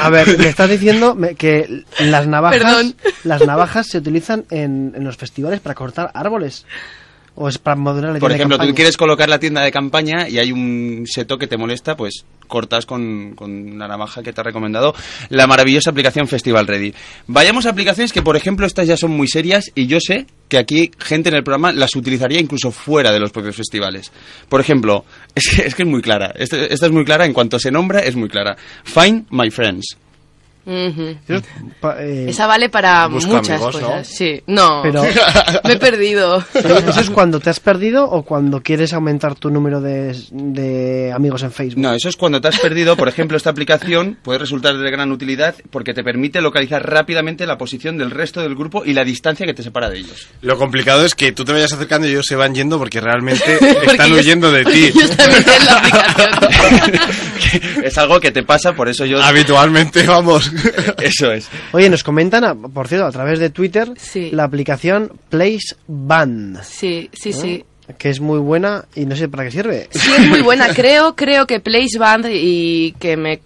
A 0.00 0.10
ver, 0.10 0.38
me 0.38 0.48
estás 0.48 0.70
diciendo 0.70 1.14
me- 1.14 1.34
que 1.34 1.84
las 2.00 2.26
navajas, 2.26 2.58
Perdón. 2.58 2.94
las 3.24 3.46
navajas 3.46 3.86
se 3.88 3.98
utilizan 3.98 4.44
en, 4.50 4.92
en 4.96 5.04
los 5.04 5.16
festivales 5.16 5.60
para 5.60 5.74
cortar 5.74 6.10
árboles. 6.14 6.66
¿O 7.36 7.48
es 7.48 7.58
para 7.58 7.76
modular 7.76 8.12
la 8.12 8.20
Por 8.20 8.30
tienda 8.30 8.46
de 8.46 8.54
ejemplo, 8.54 8.68
tú 8.68 8.74
quieres 8.74 8.96
colocar 8.96 9.28
la 9.28 9.40
tienda 9.40 9.62
de 9.62 9.72
campaña 9.72 10.28
y 10.28 10.38
hay 10.38 10.52
un 10.52 11.04
seto 11.06 11.36
que 11.36 11.48
te 11.48 11.56
molesta, 11.56 11.96
pues 11.96 12.24
cortas 12.46 12.86
con, 12.86 13.34
con 13.34 13.76
la 13.76 13.88
navaja 13.88 14.22
que 14.22 14.32
te 14.32 14.40
ha 14.40 14.44
recomendado 14.44 14.94
la 15.30 15.46
maravillosa 15.48 15.90
aplicación 15.90 16.28
Festival 16.28 16.68
Ready. 16.68 16.94
Vayamos 17.26 17.66
a 17.66 17.70
aplicaciones 17.70 18.12
que, 18.12 18.22
por 18.22 18.36
ejemplo, 18.36 18.66
estas 18.66 18.86
ya 18.86 18.96
son 18.96 19.10
muy 19.10 19.26
serias 19.26 19.72
y 19.74 19.86
yo 19.88 19.98
sé 19.98 20.26
que 20.48 20.58
aquí 20.58 20.92
gente 20.98 21.30
en 21.30 21.34
el 21.34 21.42
programa 21.42 21.72
las 21.72 21.96
utilizaría 21.96 22.38
incluso 22.38 22.70
fuera 22.70 23.10
de 23.10 23.18
los 23.18 23.32
propios 23.32 23.56
festivales. 23.56 24.12
Por 24.48 24.60
ejemplo, 24.60 25.04
es 25.34 25.48
que 25.48 25.62
es, 25.62 25.74
que 25.74 25.82
es 25.82 25.88
muy 25.88 26.02
clara. 26.02 26.32
Esta 26.36 26.56
es 26.66 26.92
muy 26.92 27.04
clara, 27.04 27.24
en 27.24 27.32
cuanto 27.32 27.58
se 27.58 27.72
nombra 27.72 28.00
es 28.00 28.14
muy 28.14 28.28
clara. 28.28 28.56
Find 28.84 29.26
My 29.30 29.50
Friends. 29.50 29.96
Pa- 31.80 31.96
eh, 32.02 32.26
Esa 32.28 32.46
vale 32.46 32.68
para 32.70 33.08
muchas 33.08 33.50
amigos, 33.50 33.74
¿no? 33.76 33.80
cosas. 33.88 34.06
Sí, 34.08 34.42
no. 34.46 34.80
Pero- 34.82 35.02
Me 35.64 35.74
he 35.74 35.76
perdido. 35.76 36.42
¿Eso 36.54 37.00
es 37.00 37.10
cuando 37.10 37.40
te 37.40 37.50
has 37.50 37.60
perdido 37.60 38.04
o 38.08 38.22
cuando 38.22 38.62
quieres 38.62 38.92
aumentar 38.92 39.34
tu 39.34 39.50
número 39.50 39.80
de, 39.80 40.16
de 40.30 41.12
amigos 41.14 41.42
en 41.42 41.52
Facebook? 41.52 41.80
No, 41.82 41.92
eso 41.92 42.08
es 42.08 42.16
cuando 42.16 42.40
te 42.40 42.48
has 42.48 42.58
perdido. 42.58 42.96
Por 42.96 43.08
ejemplo, 43.08 43.36
esta 43.36 43.50
aplicación 43.50 44.18
puede 44.22 44.38
resultar 44.38 44.76
de 44.76 44.90
gran 44.90 45.12
utilidad 45.12 45.54
porque 45.70 45.92
te 45.92 46.02
permite 46.02 46.40
localizar 46.40 46.88
rápidamente 46.88 47.46
la 47.46 47.58
posición 47.58 47.98
del 47.98 48.10
resto 48.10 48.40
del 48.40 48.54
grupo 48.54 48.84
y 48.84 48.94
la 48.94 49.04
distancia 49.04 49.46
que 49.46 49.54
te 49.54 49.62
separa 49.62 49.90
de 49.90 49.98
ellos. 49.98 50.28
Lo 50.40 50.56
complicado 50.58 51.04
es 51.04 51.14
que 51.14 51.32
tú 51.32 51.44
te 51.44 51.52
vayas 51.52 51.72
acercando 51.72 52.06
y 52.06 52.10
ellos 52.12 52.26
se 52.26 52.36
van 52.36 52.54
yendo 52.54 52.78
porque 52.78 53.00
realmente 53.00 53.58
Porque 53.74 53.86
están 53.90 54.06
ellos- 54.06 54.20
huyendo 54.20 54.50
de 54.50 54.64
ti. 54.64 54.84
ellos 54.86 55.10
también 55.16 55.44
tienen 55.44 55.66
la 55.66 55.76
aplicación. 55.78 56.30
es 57.84 57.98
algo 57.98 58.20
que 58.20 58.30
te 58.32 58.42
pasa, 58.42 58.72
por 58.72 58.88
eso 58.88 59.04
yo... 59.04 59.22
Habitualmente, 59.22 60.04
vamos. 60.06 60.50
Eso 61.02 61.32
es. 61.32 61.48
Oye, 61.72 61.88
nos 61.90 62.02
comentan, 62.02 62.44
a- 62.44 62.54
por 62.54 62.88
cierto, 62.88 63.06
a 63.06 63.12
través 63.12 63.38
de 63.38 63.50
Twitter, 63.50 63.92
Sí. 63.96 64.30
la 64.32 64.44
aplicación 64.44 65.12
Place 65.28 65.76
Band, 65.86 66.62
Sí, 66.62 67.10
sí, 67.12 67.32
sí. 67.32 67.64
que 67.98 68.08
es 68.10 68.20
muy 68.20 68.38
buena 68.38 68.86
y 68.94 69.04
no 69.06 69.14
sé 69.16 69.28
para 69.28 69.44
qué 69.44 69.50
sirve. 69.50 69.88
Sí, 69.90 70.10
es 70.18 70.26
muy 70.28 70.40
buena. 70.42 70.68
Creo, 70.74 71.14
creo 71.14 71.46
que 71.46 71.60
Place 71.60 71.98
Band, 71.98 72.26
y 72.30 72.92
que 72.98 73.16
me 73.16 73.38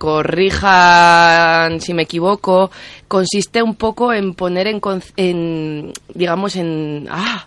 corrijan 0.58 1.80
si 1.80 1.94
me 1.94 2.02
equivoco, 2.02 2.70
consiste 3.06 3.62
un 3.62 3.74
poco 3.74 4.12
en 4.12 4.34
poner 4.34 4.66
en, 4.68 4.80
en 5.16 5.92
digamos, 6.14 6.56
en... 6.56 7.06
Ah, 7.10 7.46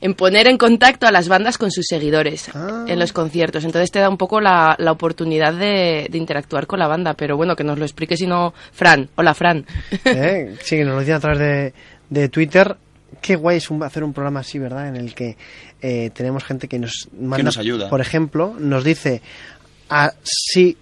en 0.00 0.14
poner 0.14 0.46
en 0.48 0.56
contacto 0.58 1.06
a 1.06 1.12
las 1.12 1.28
bandas 1.28 1.58
con 1.58 1.70
sus 1.70 1.86
seguidores 1.86 2.50
Ah. 2.54 2.84
en 2.88 2.98
los 2.98 3.12
conciertos. 3.12 3.64
Entonces 3.64 3.90
te 3.90 3.98
da 3.98 4.08
un 4.08 4.16
poco 4.16 4.40
la, 4.40 4.74
la 4.78 4.92
oportunidad 4.92 5.52
de, 5.52 6.06
de 6.10 6.18
interactuar 6.18 6.66
con 6.66 6.78
la 6.78 6.86
banda. 6.88 7.14
Pero 7.14 7.36
bueno, 7.36 7.54
que 7.56 7.64
nos 7.64 7.78
lo 7.78 7.84
explique 7.84 8.16
si 8.16 8.26
no 8.26 8.54
Fran. 8.72 9.08
Hola, 9.16 9.34
Fran. 9.34 9.66
¿Eh? 10.04 10.56
Sí, 10.62 10.76
que 10.76 10.84
nos 10.84 10.94
lo 10.94 11.00
dicen 11.00 11.14
a 11.16 11.20
través 11.20 11.38
de, 11.38 11.74
de 12.08 12.28
Twitter. 12.28 12.76
Qué 13.20 13.36
guay 13.36 13.58
es 13.58 13.70
un- 13.70 13.82
hacer 13.82 14.02
un 14.04 14.12
programa 14.14 14.40
así, 14.40 14.58
¿verdad? 14.58 14.88
En 14.88 14.96
el 14.96 15.14
que 15.14 15.36
eh, 15.82 16.10
tenemos 16.14 16.44
gente 16.44 16.68
que 16.68 16.78
nos 16.78 17.08
manda, 17.20 17.42
nos 17.44 17.58
ayuda. 17.58 17.90
Por 17.90 18.00
ejemplo, 18.00 18.54
nos 18.58 18.84
dice 18.84 19.20
a 19.90 20.12
si 20.22 20.76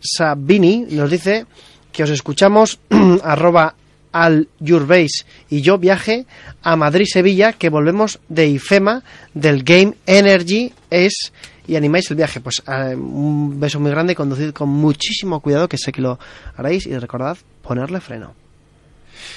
Sabini 0.00 0.86
nos 0.90 1.10
dice 1.10 1.46
que 1.92 2.02
os 2.02 2.10
escuchamos 2.10 2.78
arroba 3.22 3.74
al 4.12 4.48
your 4.60 4.86
base. 4.86 5.24
Y 5.50 5.62
yo 5.62 5.78
viaje 5.78 6.26
a 6.62 6.76
Madrid 6.76 7.06
Sevilla 7.10 7.52
que 7.52 7.70
volvemos 7.70 8.20
de 8.28 8.46
IFEMA 8.48 9.02
del 9.34 9.62
Game 9.64 9.94
Energy 10.06 10.72
es 10.90 11.32
y 11.66 11.76
animáis 11.76 12.10
el 12.10 12.16
viaje. 12.16 12.40
Pues 12.40 12.62
eh, 12.66 12.94
un 12.94 13.58
beso 13.58 13.80
muy 13.80 13.90
grande 13.90 14.14
conducid 14.14 14.52
con 14.52 14.68
muchísimo 14.68 15.40
cuidado 15.40 15.68
que 15.68 15.78
sé 15.78 15.92
que 15.92 16.02
lo 16.02 16.18
haréis 16.56 16.86
y 16.86 16.96
recordad 16.98 17.36
ponerle 17.62 18.00
freno 18.00 18.41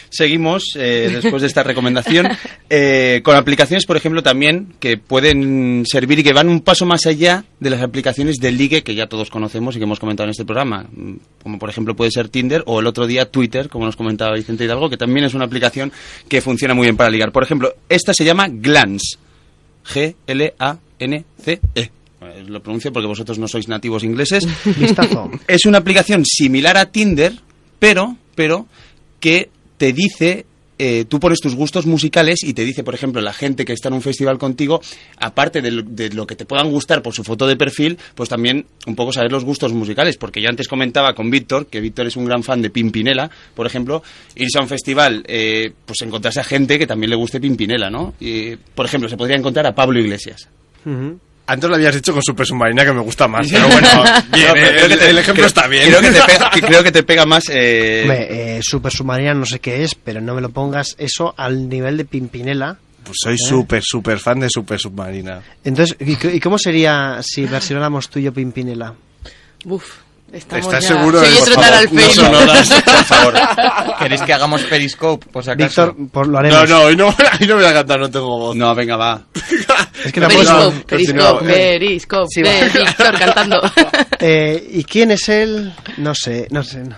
Seguimos, 0.10 0.64
eh, 0.76 1.10
después 1.22 1.42
de 1.42 1.48
esta 1.48 1.64
recomendación, 1.64 2.28
eh, 2.70 3.22
con 3.24 3.36
aplicaciones, 3.36 3.86
por 3.86 3.98
ejemplo, 3.98 4.24
también 4.24 4.74
que 4.80 4.98
pueden 4.98 5.84
servir 5.86 6.20
y 6.20 6.24
que 6.24 6.34
van 6.34 6.50
un 6.50 6.62
paso 6.62 6.86
más 6.86 7.06
allá 7.06 7.44
de 7.60 7.70
las 7.70 7.82
aplicaciones 7.82 8.38
de 8.38 8.52
ligue 8.52 8.84
que 8.84 8.96
ya 8.96 9.08
todos 9.08 9.30
conocemos 9.30 9.76
y 9.76 9.80
que 9.80 9.84
hemos 9.86 10.00
comentado 10.00 10.26
en 10.28 10.32
este 10.32 10.46
programa. 10.46 10.86
Mm, 10.94 11.16
Como 11.44 11.60
por 11.60 11.70
ejemplo 11.70 11.96
puede 11.96 12.12
ser 12.12 12.30
Tinder 12.30 12.64
o 12.66 12.80
el 12.80 12.88
otro 12.88 13.06
día 13.08 13.30
Twitter, 13.30 13.70
como 13.70 13.86
nos 13.86 13.96
comentaba 13.96 14.36
Vicente 14.36 14.64
Hidalgo, 14.66 14.90
que 14.90 14.98
también 14.98 15.26
es 15.26 15.34
una 15.34 15.46
aplicación 15.46 15.92
que 16.28 16.42
funciona 16.42 16.74
muy 16.74 16.86
bien 16.86 16.98
para 16.98 17.10
ligar. 17.10 17.32
Por 17.32 17.44
ejemplo, 17.44 17.74
esta 17.90 18.14
se 18.14 18.26
llama 18.26 18.48
Glance. 18.50 19.18
G-L-A-N-C-E. 19.86 21.60
Eh, 21.76 21.90
Lo 22.48 22.62
pronuncio 22.62 22.92
porque 22.92 23.08
vosotros 23.08 23.38
no 23.38 23.48
sois 23.48 23.68
nativos 23.68 24.04
ingleses. 24.04 24.44
vistazo 24.78 25.30
es 25.48 25.66
una 25.66 25.78
aplicación 25.80 26.24
similar 26.26 26.78
a 26.78 26.88
Tinder, 26.92 27.34
pero, 27.80 28.16
pero 28.36 28.68
que 29.20 29.50
te 29.78 29.94
dice, 29.94 30.46
eh, 30.78 31.06
tú 31.08 31.20
pones 31.20 31.40
tus 31.40 31.56
gustos 31.56 31.86
musicales 31.86 32.40
y 32.44 32.54
te 32.54 32.66
dice, 32.66 32.84
por 32.84 32.94
ejemplo, 32.94 33.22
la 33.22 33.32
gente 33.32 33.64
que 33.64 33.74
está 33.74 33.88
en 33.88 33.96
un 33.96 34.02
festival 34.02 34.38
contigo, 34.38 34.82
aparte 35.18 35.62
de 35.62 35.72
lo, 35.72 35.84
de 35.84 36.10
lo 36.10 36.28
que 36.28 36.36
te 36.36 36.46
puedan 36.46 36.70
gustar 36.70 37.02
por 37.02 37.14
su 37.14 37.24
foto 37.24 37.48
de 37.48 37.56
perfil, 37.56 37.98
pues 38.14 38.28
también 38.28 38.66
un 38.86 38.96
poco 38.96 39.14
saber 39.14 39.32
los 39.32 39.46
gustos 39.46 39.72
musicales, 39.74 40.18
porque 40.18 40.42
yo 40.42 40.50
antes 40.50 40.68
comentaba 40.68 41.14
con 41.14 41.30
Víctor, 41.30 41.68
que 41.68 41.80
Víctor 41.80 42.08
es 42.08 42.18
un 42.18 42.26
gran 42.26 42.44
fan 42.44 42.62
de 42.62 42.70
Pimpinela, 42.70 43.30
por 43.54 43.66
ejemplo, 43.66 44.04
irse 44.36 44.60
a 44.60 44.62
un 44.62 44.68
festival, 44.68 45.24
eh, 45.28 45.72
pues 45.86 46.02
encontrarse 46.02 46.42
a 46.42 46.44
gente 46.44 46.78
que 46.78 46.88
también 46.88 47.10
le 47.10 47.16
guste 47.16 47.40
Pimpinela, 47.40 47.90
¿no? 47.90 48.14
Y, 48.20 48.56
por 48.56 48.86
ejemplo, 48.86 49.08
se 49.08 49.18
podría 49.18 49.38
encontrar 49.38 49.66
a 49.66 49.74
Pablo 49.74 50.00
Iglesias. 50.00 50.50
Antes 51.48 51.70
lo 51.70 51.76
habías 51.76 51.94
dicho 51.94 52.12
con 52.12 52.24
Super 52.24 52.46
Submarina 52.46 52.84
que 52.86 52.92
me 52.94 53.02
gusta 53.02 53.28
más, 53.28 53.48
pero 53.52 53.68
bueno, 53.68 53.88
bien, 54.34 54.48
No, 54.48 54.54
pero 54.54 54.68
eh, 54.68 55.10
el, 55.10 55.18
ejemplo 55.20 55.34
creo- 55.34 55.46
está 55.48 55.68
bien. 55.68 55.88
Creo 55.88 56.02
que 56.02 56.12
te 56.12 56.22
pega, 56.22 56.50
que 56.54 56.62
creo 56.62 56.84
que 56.84 56.92
te 56.92 57.04
pega 57.04 57.26
más... 57.26 57.44
eh, 57.50 58.02
Hombre, 58.04 58.58
eh, 58.58 58.60
Super 58.64 58.92
Submarina 58.92 59.34
no 59.34 59.46
sé 59.46 59.60
qué 59.60 59.84
es, 59.84 59.94
pero 59.96 60.22
no 60.22 60.34
me 60.34 60.42
lo 60.42 60.50
pongas 60.50 60.96
eso 60.98 61.34
al 61.38 61.70
nivel 61.70 61.98
de 61.98 62.06
Pimpinela. 62.06 62.78
Pues 63.04 63.18
soy 63.22 63.38
súper, 63.38 63.84
súper 63.86 64.18
fan 64.20 64.40
de 64.40 64.50
Super 64.50 64.80
Submarina. 64.80 65.40
Entonces, 65.64 65.96
¿y, 66.00 66.16
c- 66.16 66.36
y 66.36 66.40
cómo 66.40 66.58
sería 66.58 67.20
si 67.22 67.46
versionáramos 67.46 68.10
tú 68.10 68.18
y 68.18 68.24
yo 68.24 68.34
Pimpinela? 68.34 68.96
Uf, 69.66 69.86
estamos 70.34 70.66
¿Estás 70.66 70.84
ya- 70.84 70.88
seguro 70.96 71.20
Se 71.22 71.30
de 71.32 71.42
trotar 71.42 71.64
favor, 71.64 71.78
al 71.78 71.86
no 71.94 72.02
Facebook. 72.02 72.26
sonoras? 72.26 72.70
por 72.70 73.04
favor. 73.06 73.34
¿Queréis 74.00 74.22
que 74.22 74.34
hagamos 74.34 74.62
Periscope, 74.64 75.26
por 75.32 75.44
si 75.44 75.52
acaso? 75.52 75.86
Víctor, 75.94 76.10
por, 76.12 76.28
lo 76.28 76.34
No, 76.34 76.38
haremos. 76.40 76.70
no, 76.70 76.82
hoy 76.82 76.96
no, 76.96 77.08
hoy 77.42 77.48
no 77.48 77.56
voy 77.56 77.66
a 77.66 77.74
cantar, 77.74 78.00
no 78.00 78.10
tengo 78.12 78.38
voz. 78.38 78.56
No, 78.56 78.74
venga, 78.76 78.98
va. 78.98 79.22
Es 80.06 80.12
que 80.12 80.22
tampoco 80.22 80.44
Periscope, 80.44 80.86
Periscope, 80.86 81.46
Periscope, 81.46 82.28
Sí, 82.30 82.42
de 82.44 82.70
Víctor 82.70 83.18
cantando. 83.18 83.62
Eh, 84.20 84.68
¿Y 84.74 84.84
quién 84.84 85.10
es 85.12 85.28
él? 85.30 85.74
No 85.98 86.14
sé, 86.14 86.48
no 86.52 86.64
sé. 86.64 86.80
no. 86.84 86.96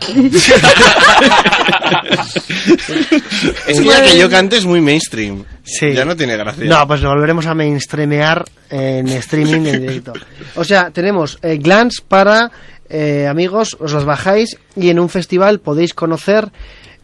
Es 3.67 3.79
que 3.79 3.85
ya 3.85 4.03
que 4.03 4.17
yo 4.17 4.29
cante 4.29 4.57
es 4.57 4.65
muy 4.65 4.81
mainstream. 4.81 5.45
Sí. 5.63 5.93
Ya 5.93 6.05
no 6.05 6.15
tiene 6.15 6.35
gracia. 6.37 6.65
No, 6.65 6.87
pues 6.87 7.01
lo 7.01 7.09
volveremos 7.09 7.45
a 7.45 7.53
mainstreamear 7.53 8.45
en 8.69 9.07
streaming 9.09 9.65
en 9.67 9.81
directo. 9.81 10.13
O 10.55 10.63
sea, 10.63 10.89
tenemos 10.91 11.37
eh, 11.41 11.57
Glance 11.57 12.01
para 12.07 12.51
eh, 12.89 13.27
amigos, 13.27 13.75
os 13.79 13.93
las 13.93 14.05
bajáis 14.05 14.57
y 14.75 14.89
en 14.89 14.99
un 14.99 15.09
festival 15.09 15.59
podéis 15.59 15.93
conocer, 15.93 16.51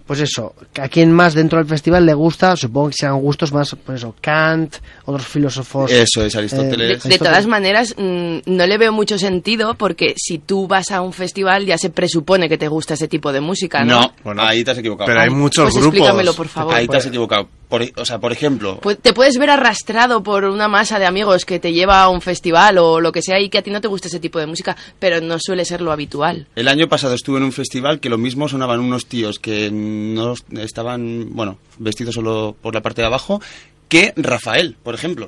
pues 0.06 0.20
eso, 0.20 0.54
a 0.82 0.90
quien 0.90 1.12
más 1.14 1.34
dentro 1.34 1.60
del 1.60 1.68
festival 1.68 2.06
le 2.06 2.14
gusta, 2.14 2.56
supongo 2.58 2.90
que 2.90 2.96
sean 3.00 3.18
gustos 3.22 3.54
más, 3.54 3.76
pues 3.86 4.00
eso, 4.02 4.14
Kant, 4.20 4.76
otros 5.06 5.26
filósofos. 5.26 5.90
Eso 5.92 6.26
es, 6.26 6.36
eh, 6.36 6.38
Aristóteles. 6.40 7.04
De, 7.04 7.10
de 7.10 7.18
todas 7.18 7.48
maneras, 7.48 7.96
mm, 7.98 8.40
no 8.46 8.68
le 8.68 8.78
veo 8.78 8.92
mucho 8.92 9.18
sentido 9.18 9.76
porque 9.76 10.14
si 10.18 10.40
tú 10.40 10.68
vas 10.68 10.92
a 10.92 11.02
un 11.02 11.14
festival 11.14 11.66
ya 11.66 11.78
se 11.78 11.90
presupone 11.90 12.50
que 12.50 12.58
te 12.58 12.68
gusta 12.68 12.96
ese 12.96 13.08
tipo 13.08 13.32
de 13.32 13.40
música, 13.40 13.86
¿no? 13.86 14.02
No, 14.02 14.14
Bueno, 14.24 14.44
ahí 14.44 14.64
te 14.64 14.72
has 14.72 14.78
equivocado. 14.78 15.08
Pero 15.08 15.22
hay 15.22 15.30
muchos 15.30 15.64
pues 15.66 15.76
grupos. 15.76 15.98
explícamelo, 16.00 16.34
por 16.34 16.48
favor. 16.50 16.76
Ahí 16.76 16.88
te 16.88 16.98
has 16.98 17.06
equivocado. 17.06 17.48
Por, 17.74 17.82
o 17.96 18.06
sea, 18.06 18.20
por 18.20 18.32
ejemplo, 18.32 18.78
Pues 18.84 19.00
te 19.00 19.14
puedes 19.14 19.40
ver 19.40 19.50
arrastrado 19.50 20.22
por 20.22 20.44
una 20.44 20.68
masa 20.68 21.00
de 21.00 21.08
amigos 21.08 21.44
que 21.44 21.58
te 21.58 21.74
lleva 21.74 22.04
a 22.04 22.10
un 22.10 22.22
festival 22.22 22.78
o 22.78 23.02
lo 23.02 23.12
que 23.12 23.24
sea 23.24 23.40
y 23.40 23.50
que 23.50 23.58
a 23.58 23.64
ti 23.64 23.72
no 23.72 23.82
te 23.82 23.88
gusta 23.88 24.10
ese 24.10 24.20
tipo 24.20 24.38
de 24.38 24.46
música, 24.46 24.78
pero 25.00 25.22
no 25.22 25.38
suele 25.40 25.66
ser 25.66 25.82
lo 25.82 25.92
habitual. 25.92 26.46
el 26.56 26.68
año 26.68 26.88
pasado 26.88 27.16
estuve 27.16 27.38
en 27.40 27.46
un 27.46 27.52
festival 27.52 28.00
que 28.00 28.10
lo 28.10 28.20
mismo 28.20 28.48
sonaban 28.48 28.80
unos 28.80 29.08
tíos 29.08 29.40
que 29.40 29.72
no 29.72 30.36
estaban, 30.52 31.34
bueno, 31.34 31.58
vestidos 31.80 32.14
solo 32.14 32.56
por 32.62 32.76
la 32.76 32.82
parte 32.84 33.02
de 33.02 33.08
abajo, 33.08 33.42
que 33.90 34.14
Rafael, 34.18 34.78
por 34.84 34.94
ejemplo. 34.94 35.28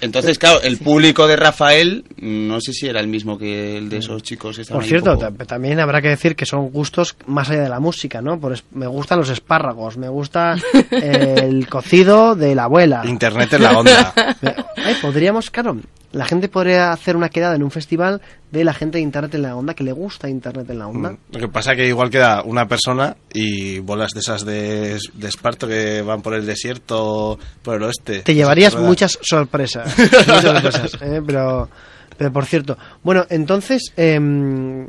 Entonces, 0.00 0.38
claro, 0.38 0.60
el 0.62 0.78
público 0.78 1.26
de 1.26 1.36
Rafael 1.36 2.04
no 2.18 2.60
sé 2.60 2.72
si 2.72 2.86
era 2.86 3.00
el 3.00 3.06
mismo 3.08 3.38
que 3.38 3.78
el 3.78 3.88
de 3.88 3.98
esos 3.98 4.22
chicos. 4.22 4.56
que 4.56 4.62
estaban 4.62 4.80
Por 4.80 4.88
cierto, 4.88 5.14
poco- 5.18 5.32
ta- 5.32 5.44
también 5.44 5.80
habrá 5.80 6.02
que 6.02 6.08
decir 6.08 6.36
que 6.36 6.44
son 6.46 6.70
gustos 6.70 7.16
más 7.26 7.48
allá 7.50 7.62
de 7.62 7.68
la 7.68 7.80
música, 7.80 8.20
¿no? 8.20 8.38
Por 8.40 8.52
es- 8.52 8.64
me 8.72 8.86
gustan 8.86 9.18
los 9.18 9.30
espárragos, 9.30 9.96
me 9.96 10.08
gusta 10.08 10.56
eh, 10.90 11.34
el 11.44 11.68
cocido 11.68 12.34
de 12.34 12.54
la 12.54 12.64
abuela. 12.64 13.02
Internet 13.06 13.52
es 13.52 13.60
la 13.60 13.78
onda. 13.78 14.12
Me- 14.42 14.54
ay, 14.84 14.94
podríamos, 15.00 15.50
claro, 15.50 15.78
la 16.12 16.26
gente 16.26 16.48
podría 16.48 16.92
hacer 16.92 17.16
una 17.16 17.28
quedada 17.28 17.56
en 17.56 17.62
un 17.62 17.70
festival 17.72 18.20
de 18.52 18.62
la 18.62 18.72
gente 18.72 18.98
de 18.98 19.02
Internet 19.02 19.34
en 19.34 19.42
la 19.42 19.56
onda, 19.56 19.74
que 19.74 19.82
le 19.82 19.90
gusta 19.90 20.28
Internet 20.28 20.70
en 20.70 20.78
la 20.78 20.86
onda. 20.86 21.16
Lo 21.32 21.40
que 21.40 21.48
pasa 21.48 21.74
que 21.74 21.88
igual 21.88 22.08
queda 22.08 22.42
una 22.44 22.68
persona 22.68 23.16
y 23.32 23.80
bolas 23.80 24.12
de 24.12 24.20
esas 24.20 24.44
de, 24.44 24.96
de 25.12 25.28
esparto 25.28 25.66
que 25.66 26.02
van 26.02 26.22
por 26.22 26.34
el 26.34 26.46
desierto, 26.46 27.36
por 27.64 27.74
el 27.76 27.82
oeste. 27.82 28.20
Te 28.20 28.32
llevarías 28.32 28.76
muchas 28.76 29.18
sorpresas, 29.22 29.43
muchas 29.96 30.42
sorpresas, 30.42 30.94
¿eh? 31.02 31.22
pero, 31.26 31.68
pero 32.16 32.32
por 32.32 32.46
cierto, 32.46 32.78
bueno, 33.02 33.26
entonces, 33.30 33.92
em, 33.96 34.88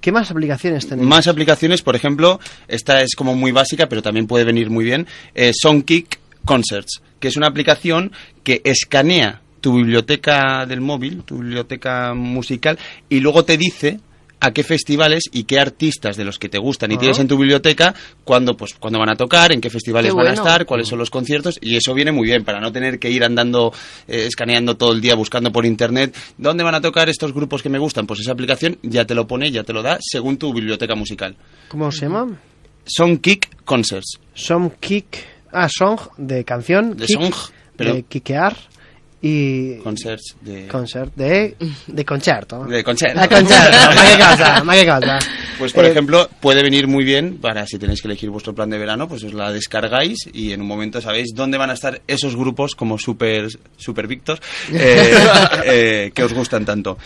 ¿qué 0.00 0.12
más 0.12 0.30
aplicaciones 0.30 0.86
tenéis? 0.88 1.08
Más 1.08 1.28
aplicaciones, 1.28 1.82
por 1.82 1.96
ejemplo, 1.96 2.40
esta 2.66 3.00
es 3.00 3.14
como 3.14 3.34
muy 3.34 3.52
básica, 3.52 3.88
pero 3.88 4.02
también 4.02 4.26
puede 4.26 4.44
venir 4.44 4.70
muy 4.70 4.84
bien, 4.84 5.06
eh, 5.34 5.52
Songkick 5.54 6.18
Concerts, 6.44 7.02
que 7.20 7.28
es 7.28 7.36
una 7.36 7.48
aplicación 7.48 8.12
que 8.42 8.62
escanea 8.64 9.42
tu 9.60 9.76
biblioteca 9.76 10.66
del 10.66 10.80
móvil, 10.80 11.22
tu 11.24 11.38
biblioteca 11.38 12.14
musical, 12.14 12.78
y 13.08 13.20
luego 13.20 13.44
te 13.44 13.56
dice 13.56 14.00
a 14.40 14.52
qué 14.52 14.62
festivales 14.62 15.24
y 15.32 15.44
qué 15.44 15.58
artistas 15.58 16.16
de 16.16 16.24
los 16.24 16.38
que 16.38 16.48
te 16.48 16.58
gustan 16.58 16.92
y 16.92 16.96
tienes 16.96 17.18
en 17.18 17.26
tu 17.28 17.36
biblioteca 17.36 17.94
cuándo 18.24 18.56
pues 18.56 18.74
cuándo 18.74 18.98
van 18.98 19.08
a 19.08 19.16
tocar, 19.16 19.52
en 19.52 19.60
qué 19.60 19.68
festivales 19.70 20.12
Qué 20.12 20.16
van 20.16 20.28
a 20.28 20.32
estar, 20.34 20.64
cuáles 20.64 20.86
son 20.88 20.98
los 20.98 21.10
conciertos 21.10 21.58
y 21.60 21.74
eso 21.76 21.92
viene 21.94 22.12
muy 22.12 22.26
bien 22.28 22.44
para 22.44 22.60
no 22.60 22.70
tener 22.70 22.98
que 22.98 23.10
ir 23.10 23.24
andando 23.24 23.72
eh, 24.06 24.26
escaneando 24.28 24.76
todo 24.76 24.92
el 24.92 25.00
día 25.00 25.14
buscando 25.16 25.50
por 25.50 25.66
internet 25.66 26.16
dónde 26.36 26.62
van 26.62 26.74
a 26.76 26.80
tocar 26.80 27.08
estos 27.08 27.32
grupos 27.32 27.62
que 27.62 27.68
me 27.68 27.78
gustan, 27.78 28.06
pues 28.06 28.20
esa 28.20 28.32
aplicación 28.32 28.78
ya 28.82 29.04
te 29.04 29.14
lo 29.14 29.26
pone, 29.26 29.50
ya 29.50 29.64
te 29.64 29.72
lo 29.72 29.82
da 29.82 29.98
según 30.00 30.36
tu 30.38 30.52
biblioteca 30.52 30.94
musical. 30.94 31.36
¿Cómo 31.68 31.90
se 31.90 32.02
llama? 32.06 32.38
Songkick 32.86 33.64
Concerts. 33.64 34.18
Song 34.34 34.70
Kick, 34.80 35.18
ah, 35.52 35.68
Song 35.68 35.98
de 36.16 36.44
canción, 36.44 36.96
De 36.96 37.06
kick, 37.06 37.20
song, 37.20 37.34
pero- 37.76 37.94
de 37.94 38.02
kickear 38.04 38.56
y 39.20 39.78
Concerts 39.78 40.36
de 40.42 40.68
concert 40.68 41.12
de, 41.16 41.56
de 41.88 42.04
concierto. 42.04 42.64
de 42.64 42.84
concert. 42.84 43.14
Concierto, 43.28 43.34
cosa, 43.34 44.62
che 44.72 44.86
cosa. 44.86 45.18
Pues 45.58 45.72
por 45.72 45.84
Eh, 45.84 45.90
ejemplo, 45.90 46.28
puede 46.40 46.62
venir 46.62 46.86
muy 46.86 47.02
bien 47.04 47.38
para 47.38 47.66
si 47.66 47.78
tenéis 47.78 48.00
que 48.00 48.06
elegir 48.08 48.30
vuestro 48.30 48.54
plan 48.54 48.70
de 48.70 48.78
verano, 48.78 49.08
pues 49.08 49.24
os 49.24 49.34
la 49.34 49.50
descargáis 49.52 50.18
y 50.32 50.52
en 50.52 50.60
un 50.60 50.68
momento 50.68 51.00
sabéis 51.00 51.32
dónde 51.34 51.58
van 51.58 51.70
a 51.70 51.74
estar 51.74 52.00
esos 52.06 52.36
grupos 52.36 52.74
como 52.76 52.96
Super, 52.98 53.48
super 53.76 54.08
eh, 54.72 55.14
eh, 55.64 56.10
que 56.14 56.22
os 56.22 56.32
gustan 56.32 56.64
tanto. 56.64 56.96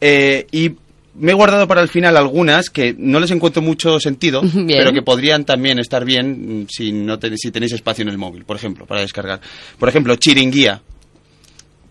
Y 0.00 0.72
me 1.14 1.32
he 1.32 1.34
guardado 1.34 1.68
para 1.68 1.82
el 1.82 1.88
final 1.88 2.16
algunas 2.16 2.70
que 2.70 2.94
no 2.98 3.20
les 3.20 3.30
encuentro 3.30 3.62
mucho 3.62 4.00
sentido, 4.00 4.42
Bien. 4.54 4.66
pero 4.78 4.92
que 4.92 5.02
podrían 5.02 5.44
también 5.44 5.78
estar 5.78 6.04
bien 6.04 6.66
si, 6.70 6.92
no 6.92 7.18
tenéis, 7.18 7.40
si 7.42 7.50
tenéis 7.50 7.72
espacio 7.72 8.02
en 8.02 8.08
el 8.08 8.18
móvil, 8.18 8.44
por 8.44 8.56
ejemplo, 8.56 8.86
para 8.86 9.00
descargar. 9.02 9.40
Por 9.78 9.88
ejemplo, 9.88 10.16
Chiringuía 10.16 10.80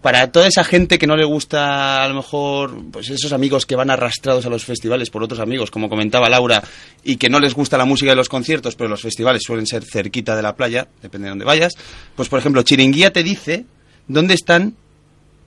para 0.01 0.31
toda 0.31 0.47
esa 0.47 0.63
gente 0.63 0.97
que 0.97 1.07
no 1.07 1.15
le 1.15 1.25
gusta 1.25 2.03
a 2.03 2.07
lo 2.07 2.15
mejor 2.15 2.75
pues 2.91 3.09
esos 3.09 3.31
amigos 3.33 3.65
que 3.65 3.75
van 3.75 3.89
arrastrados 3.89 4.45
a 4.45 4.49
los 4.49 4.65
festivales 4.65 5.09
por 5.09 5.23
otros 5.23 5.39
amigos 5.39 5.71
como 5.71 5.89
comentaba 5.89 6.29
Laura 6.29 6.63
y 7.03 7.17
que 7.17 7.29
no 7.29 7.39
les 7.39 7.53
gusta 7.53 7.77
la 7.77 7.85
música 7.85 8.11
de 8.11 8.15
los 8.15 8.29
conciertos 8.29 8.75
pero 8.75 8.89
los 8.89 9.01
festivales 9.01 9.43
suelen 9.45 9.67
ser 9.67 9.83
cerquita 9.83 10.35
de 10.35 10.41
la 10.41 10.55
playa 10.55 10.87
depende 11.01 11.25
de 11.25 11.29
dónde 11.29 11.45
vayas 11.45 11.73
pues 12.15 12.29
por 12.29 12.39
ejemplo 12.39 12.63
Chiringuía 12.63 13.13
te 13.13 13.23
dice 13.23 13.65
dónde 14.07 14.33
están 14.33 14.75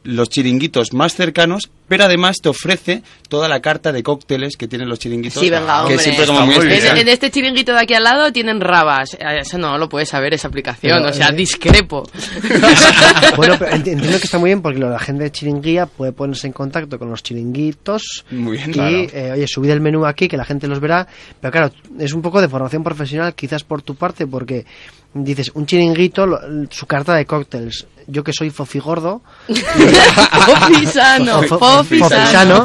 los 0.04 0.28
chiringuitos 0.28 0.92
más 0.92 1.14
cercanos 1.14 1.70
pero 1.88 2.04
además 2.04 2.36
te 2.42 2.48
ofrece 2.48 3.02
toda 3.28 3.46
la 3.48 3.60
carta 3.60 3.92
de 3.92 4.02
cócteles 4.02 4.56
que 4.56 4.66
tienen 4.68 4.88
los 4.88 4.98
chiringuitos 4.98 5.40
Sí, 5.42 5.50
venga, 5.50 5.66
que 5.78 5.80
hombre. 5.94 5.98
siempre 5.98 6.26
como 6.26 6.38
Está 6.40 6.46
muy 6.46 6.54
muy 6.56 6.64
bien. 6.66 6.76
especial. 6.78 6.96
En, 6.98 7.08
en 7.08 7.12
este 7.12 7.30
chiringuito 7.30 7.72
de 7.72 7.80
aquí 7.80 7.92
al 7.94 8.04
lado 8.04 8.32
tienen 8.32 8.60
rabas. 8.60 9.14
Eh, 9.14 9.18
Eso 9.40 9.58
no 9.58 9.76
lo 9.76 9.88
puedes 9.88 10.08
saber, 10.08 10.32
esa 10.32 10.48
aplicación. 10.48 10.96
Pero, 10.98 11.10
o 11.10 11.12
sea, 11.12 11.28
eh, 11.28 11.32
discrepo. 11.36 12.08
bueno, 13.36 13.56
pero 13.58 13.70
ent- 13.72 13.86
entiendo 13.88 14.18
que 14.18 14.24
está 14.24 14.38
muy 14.38 14.48
bien 14.50 14.62
porque 14.62 14.78
la 14.78 14.98
gente 14.98 15.24
de 15.24 15.32
Chiringuía 15.32 15.86
puede 15.86 16.12
ponerse 16.12 16.46
en 16.46 16.52
contacto 16.52 16.98
con 16.98 17.10
los 17.10 17.22
chiringuitos 17.22 18.24
Muy 18.30 18.56
bien, 18.56 18.70
y, 18.70 18.72
claro. 18.72 18.96
eh, 19.12 19.32
oye, 19.34 19.46
subid 19.48 19.70
el 19.70 19.80
menú 19.80 20.06
aquí 20.06 20.28
que 20.28 20.36
la 20.36 20.44
gente 20.44 20.66
los 20.66 20.80
verá. 20.80 21.06
Pero 21.40 21.52
claro, 21.52 21.70
es 21.98 22.12
un 22.12 22.22
poco 22.22 22.40
de 22.40 22.48
formación 22.48 22.82
profesional 22.82 23.34
quizás 23.34 23.64
por 23.64 23.82
tu 23.82 23.94
parte 23.94 24.26
porque 24.26 24.64
dices, 25.12 25.50
un 25.54 25.66
chiringuito, 25.66 26.26
lo- 26.26 26.40
su 26.70 26.86
carta 26.86 27.14
de 27.14 27.26
cócteles. 27.26 27.86
Yo 28.06 28.22
que 28.22 28.32
soy 28.32 28.50
fofigordo, 28.50 29.22
Fofisano, 29.48 31.42
Fo- 31.44 31.58
fofisano. 31.58 32.64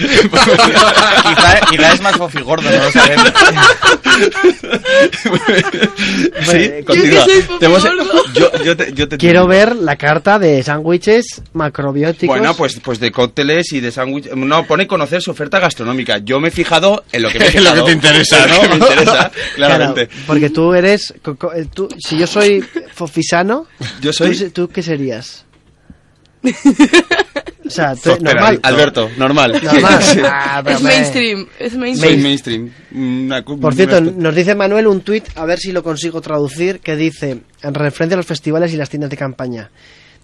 Quizá, 0.00 1.60
quizá 1.70 1.92
es 1.92 2.00
más 2.00 2.16
fofigordo, 2.16 2.70
no 2.70 2.76
lo 2.84 2.90
sabemos. 2.92 3.32
sí, 6.50 6.70
Yo 6.78 6.84
continúa. 6.84 7.26
yo, 8.34 8.52
yo 8.64 8.76
te, 8.76 8.92
yo 8.92 9.08
te 9.08 9.16
Quiero 9.18 9.46
ver 9.46 9.76
la 9.76 9.96
carta 9.96 10.38
de 10.38 10.62
sándwiches 10.62 11.42
macrobióticos. 11.52 12.36
Bueno, 12.36 12.54
pues, 12.56 12.78
pues 12.82 13.00
de 13.00 13.10
cócteles 13.12 13.72
y 13.72 13.80
de 13.80 13.90
sándwich. 13.92 14.30
No, 14.32 14.66
pone 14.66 14.86
conocer 14.86 15.20
su 15.22 15.30
oferta 15.30 15.58
gastronómica. 15.58 16.18
Yo 16.18 16.40
me 16.40 16.48
he 16.48 16.50
fijado 16.50 17.04
en 17.12 17.22
lo 17.22 17.30
que 17.30 17.38
me 17.38 17.46
he 17.46 17.48
En 17.56 17.64
lo 17.64 17.70
fijado. 17.70 17.84
que 17.84 17.90
te 17.90 17.96
interesa, 17.96 18.46
¿no? 18.46 18.62
me 18.68 18.74
interesa, 18.76 19.30
Claro, 19.54 19.74
claramente. 19.76 20.08
porque 20.26 20.50
tú 20.50 20.74
eres. 20.74 21.12
eh, 21.54 21.66
tú- 21.72 21.88
si 21.98 22.18
yo 22.18 22.26
soy 22.26 22.64
fofisano, 22.94 23.66
Yo 24.00 24.12
soy- 24.12 24.36
¿tú, 24.36 24.50
¿tú 24.50 24.68
qué 24.68 24.82
serías? 24.82 25.44
O 27.72 27.74
sea, 27.74 27.94
tú- 27.94 28.00
Software 28.10 28.34
normal. 28.34 28.60
Alberto, 28.62 29.10
normal. 29.16 29.60
Normal. 29.62 30.00
Ah, 30.24 30.62
Es 30.66 30.82
mainstream, 30.82 31.46
es 31.58 31.72
Soy 31.72 31.80
mainstream. 31.80 32.20
mainstream. 32.22 32.70
Una 32.92 33.42
cu- 33.44 33.58
Por 33.60 33.74
cierto, 33.74 34.00
nos 34.00 34.34
dice 34.34 34.54
Manuel 34.54 34.86
un 34.86 35.00
tuit, 35.02 35.24
a 35.36 35.44
ver 35.44 35.58
si 35.58 35.72
lo 35.72 35.82
consigo 35.82 36.20
traducir, 36.20 36.80
que 36.80 36.96
dice, 36.96 37.38
en 37.62 37.74
referencia 37.74 38.14
a 38.14 38.18
los 38.18 38.26
festivales 38.26 38.72
y 38.72 38.76
las 38.76 38.90
tiendas 38.90 39.10
de 39.10 39.16
campaña, 39.16 39.70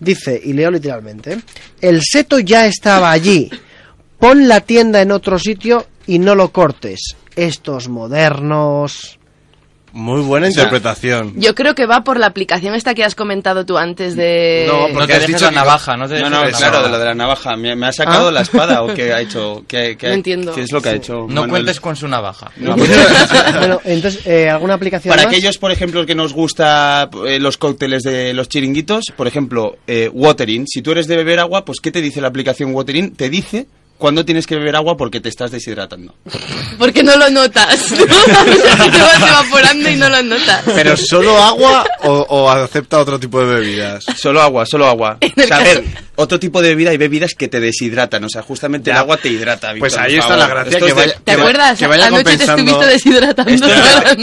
dice, 0.00 0.40
y 0.42 0.52
leo 0.52 0.70
literalmente, 0.70 1.38
el 1.80 2.00
seto 2.02 2.38
ya 2.40 2.66
estaba 2.66 3.10
allí, 3.10 3.50
pon 4.18 4.48
la 4.48 4.60
tienda 4.60 5.00
en 5.00 5.12
otro 5.12 5.38
sitio 5.38 5.86
y 6.06 6.18
no 6.18 6.34
lo 6.34 6.50
cortes. 6.52 7.16
Estos 7.34 7.88
modernos... 7.88 9.18
Muy 9.96 10.20
buena 10.20 10.48
O 10.48 10.50
sea, 10.50 10.64
interpretación. 10.64 11.32
Yo 11.36 11.54
creo 11.54 11.74
que 11.74 11.86
va 11.86 12.04
por 12.04 12.18
la 12.20 12.26
aplicación 12.26 12.74
esta 12.74 12.94
que 12.94 13.02
has 13.02 13.14
comentado 13.14 13.64
tú 13.64 13.78
antes 13.78 14.14
de... 14.14 14.66
No, 14.68 14.88
No 14.88 14.92
Porque 14.94 15.06
te 15.06 15.12
has 15.14 15.20
dejes 15.20 15.36
dicho 15.36 15.44
la 15.46 15.50
que- 15.50 15.54
navaja, 15.56 15.96
no 15.96 16.06
te 16.06 16.20
No, 16.20 16.28
no, 16.28 16.44
la 16.44 16.50
claro, 16.50 16.64
navaja. 16.72 16.82
de 16.82 16.88
lo 16.90 16.98
de 16.98 17.04
la 17.06 17.14
navaja. 17.14 17.56
¿Me, 17.56 17.74
me 17.76 17.86
ha 17.86 17.92
sacado 17.92 18.28
Ah. 18.28 18.32
la 18.32 18.40
espada 18.42 18.82
o 18.82 18.92
qué 18.92 19.14
ha 19.14 19.20
hecho? 19.22 19.64
¿Qué, 19.66 19.96
qué- 19.98 20.08
No 20.08 20.12
entiendo. 20.12 20.52
¿Qué 20.54 20.60
es 20.60 20.70
lo 20.72 20.82
que 20.82 20.90
ha 20.90 20.92
hecho? 20.94 21.14
No 21.20 21.26
Manuel? 21.28 21.50
cuentes 21.50 21.80
con 21.80 21.96
su 21.96 22.06
navaja. 22.08 22.50
No. 22.58 22.76
bueno, 23.58 23.80
entonces, 23.84 24.26
eh, 24.26 24.50
¿alguna 24.50 24.74
aplicación 24.74 25.10
Para 25.10 25.22
más? 25.24 25.32
aquellos, 25.32 25.56
por 25.56 25.72
ejemplo, 25.72 26.04
que 26.04 26.14
nos 26.14 26.34
gusta 26.34 27.08
eh, 27.26 27.38
los 27.40 27.56
cócteles 27.56 28.02
de 28.02 28.34
los 28.34 28.50
chiringuitos, 28.50 29.06
por 29.16 29.26
ejemplo, 29.26 29.78
eh, 29.86 30.10
Watering. 30.12 30.66
Si 30.66 30.82
tú 30.82 30.92
eres 30.92 31.06
de 31.06 31.16
beber 31.16 31.40
agua, 31.40 31.64
pues 31.64 31.80
¿qué 31.80 31.90
te 31.90 32.02
dice 32.02 32.20
la 32.20 32.28
aplicación 32.28 32.74
Watering? 32.74 33.16
Te 33.16 33.30
dice 33.30 33.66
cuándo 33.98 34.24
tienes 34.24 34.46
que 34.46 34.56
beber 34.56 34.76
agua 34.76 34.96
porque 34.96 35.20
te 35.20 35.28
estás 35.28 35.50
deshidratando. 35.50 36.14
Porque 36.78 37.02
no 37.02 37.16
lo 37.16 37.30
notas. 37.30 37.86
te 37.96 38.04
vas 38.04 39.16
evaporando 39.22 39.88
y 39.90 39.96
no 39.96 40.10
lo 40.10 40.22
notas. 40.22 40.62
¿Pero 40.66 40.94
solo 40.96 41.38
agua 41.42 41.86
o, 42.02 42.12
o 42.28 42.50
acepta 42.50 42.98
otro 42.98 43.18
tipo 43.18 43.40
de 43.40 43.46
bebidas? 43.46 44.04
Solo 44.16 44.42
agua, 44.42 44.66
solo 44.66 44.86
agua. 44.86 45.16
O 45.36 45.40
el 45.40 45.48
sea, 45.48 45.56
a 45.56 45.62
ver, 45.62 45.84
otro 46.16 46.38
tipo 46.38 46.60
de 46.60 46.68
bebida 46.70 46.90
hay 46.90 46.98
bebidas 46.98 47.32
que 47.34 47.48
te 47.48 47.60
deshidratan. 47.60 48.22
O 48.24 48.28
sea, 48.28 48.42
justamente 48.42 48.90
el 48.90 48.96
Ya. 48.96 49.00
agua 49.00 49.16
te 49.16 49.28
hidrata. 49.30 49.72
Pues 49.78 49.94
Víctor, 49.94 50.00
ahí 50.00 50.14
por 50.16 50.22
está 50.24 50.36
la 50.36 50.46
gracia, 50.48 50.78
que 50.78 50.84
de- 50.86 50.92
vaya- 50.92 51.20
¿Te 51.24 51.32
acuerdas? 51.32 51.78
que 51.78 51.86
vaya 51.86 52.06
Anoche 52.06 52.36
te 52.36 52.44
estuviste 52.44 52.86
deshidratando. 52.86 53.52
Esto 53.52 53.66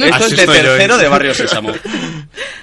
esto 0.06 0.26
es 0.26 0.30
de 0.38 0.46
yo. 0.46 0.52
tercero 0.54 0.98
de 1.00 1.08
Barrio 1.08 1.34
Sésamo. 1.34 1.72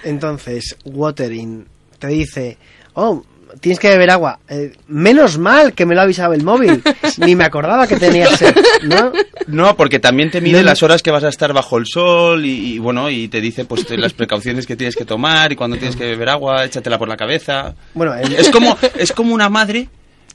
Entonces, 0.04 0.76
Watering 0.84 1.66
te 1.98 2.06
dice, 2.08 2.58
oh, 2.94 3.24
tienes 3.60 3.78
que 3.78 3.88
beber 3.88 4.10
agua. 4.10 4.38
Eh, 4.48 4.72
menos 4.88 5.38
mal 5.38 5.72
que 5.72 5.86
me 5.86 5.94
lo 5.94 6.00
ha 6.00 6.04
avisado 6.04 6.32
el 6.34 6.42
móvil. 6.44 6.82
Ni 7.18 7.34
me 7.34 7.44
acordaba 7.44 7.86
que 7.86 7.96
tenía 7.96 8.26
sed, 8.36 8.54
¿no? 8.82 9.12
No, 9.46 9.76
porque 9.76 9.98
también 9.98 10.30
te 10.30 10.40
mide 10.40 10.58
no. 10.58 10.64
las 10.64 10.82
horas 10.82 11.02
que 11.02 11.10
vas 11.10 11.24
a 11.24 11.28
estar 11.28 11.52
bajo 11.52 11.78
el 11.78 11.86
sol 11.86 12.44
y, 12.46 12.74
y, 12.74 12.78
bueno, 12.78 13.10
y 13.10 13.28
te 13.28 13.40
dice 13.40 13.64
pues 13.64 13.86
te- 13.86 13.96
las 13.96 14.12
precauciones 14.12 14.66
que 14.66 14.76
tienes 14.76 14.96
que 14.96 15.04
tomar 15.04 15.52
y 15.52 15.56
cuando 15.56 15.76
tienes 15.76 15.96
que 15.96 16.04
beber 16.04 16.28
agua, 16.28 16.64
échatela 16.64 16.98
por 16.98 17.08
la 17.08 17.16
cabeza. 17.16 17.74
Bueno, 17.94 18.14
el- 18.14 18.34
Es 18.34 18.48
como 18.50 18.76
es 18.96 19.12
como 19.12 19.34
una 19.34 19.48
madre, 19.48 19.88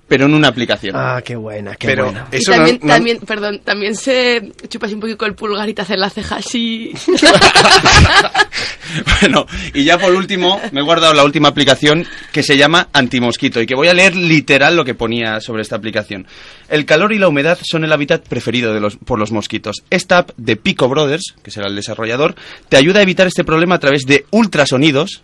pero 0.08 0.26
en 0.26 0.34
una 0.34 0.48
aplicación. 0.50 0.96
Ah, 0.96 1.22
qué 1.24 1.36
buena, 1.36 1.76
qué 1.76 1.88
Pero 1.88 2.06
buena. 2.06 2.28
Y 2.32 2.44
también, 2.44 2.80
no, 2.82 2.88
no- 2.88 2.94
también, 2.94 3.20
perdón, 3.20 3.62
también 3.64 3.96
se 3.96 4.52
chupa 4.70 4.86
así 4.86 4.96
un 4.96 5.02
poquito 5.02 5.26
el 5.26 5.34
pulgar 5.36 5.68
y 5.68 5.74
te 5.74 5.82
hace 5.82 5.98
la 5.98 6.10
ceja 6.10 6.38
así. 6.38 6.94
Bueno, 9.20 9.46
y 9.74 9.84
ya 9.84 9.98
por 9.98 10.14
último, 10.14 10.62
me 10.72 10.80
he 10.80 10.84
guardado 10.84 11.14
la 11.14 11.24
última 11.26 11.50
aplicación 11.50 12.06
que 12.32 12.44
se 12.44 12.56
llama 12.56 12.88
Antimosquito 12.94 13.60
y 13.60 13.66
que 13.66 13.76
voy 13.76 13.88
a 13.88 13.94
leer 13.94 14.16
literal 14.16 14.76
lo 14.76 14.86
que 14.86 14.94
ponía 14.94 15.42
sobre 15.42 15.64
esta 15.64 15.76
aplicación. 15.76 16.28
El 16.70 16.86
calor 16.86 17.12
y 17.12 17.18
la 17.20 17.28
humedad 17.28 17.58
son 17.62 17.84
el 17.84 17.92
hábitat 17.92 18.26
preferido 18.28 18.74
de 18.74 18.80
los, 18.80 18.96
por 18.98 19.20
los 19.20 19.32
mosquitos. 19.32 19.78
Esta 19.90 20.20
app 20.20 20.32
de 20.38 20.56
Pico 20.56 20.88
Brothers, 20.88 21.34
que 21.44 21.52
será 21.52 21.68
el 21.68 21.76
desarrollador, 21.76 22.36
te 22.70 22.78
ayuda 22.78 23.00
a 23.00 23.04
evitar 23.04 23.28
este 23.28 23.44
problema 23.44 23.76
a 23.76 23.80
través 23.80 24.04
de 24.06 24.26
ultrasonidos 24.32 25.24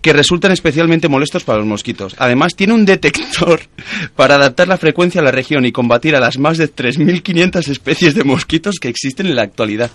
que 0.00 0.12
resultan 0.12 0.52
especialmente 0.52 1.08
molestos 1.08 1.44
para 1.44 1.58
los 1.58 1.66
mosquitos. 1.66 2.14
Además, 2.18 2.54
tiene 2.54 2.72
un 2.74 2.84
detector 2.84 3.60
para 4.16 4.36
adaptar 4.36 4.68
la 4.68 4.78
frecuencia 4.78 5.20
a 5.20 5.24
la 5.24 5.32
región 5.32 5.66
y 5.66 5.72
combatir 5.72 6.14
a 6.14 6.20
las 6.20 6.38
más 6.38 6.56
de 6.58 6.72
3.500 6.72 7.68
especies 7.68 8.14
de 8.14 8.24
mosquitos 8.24 8.76
que 8.80 8.88
existen 8.88 9.26
en 9.26 9.36
la 9.36 9.42
actualidad. 9.42 9.90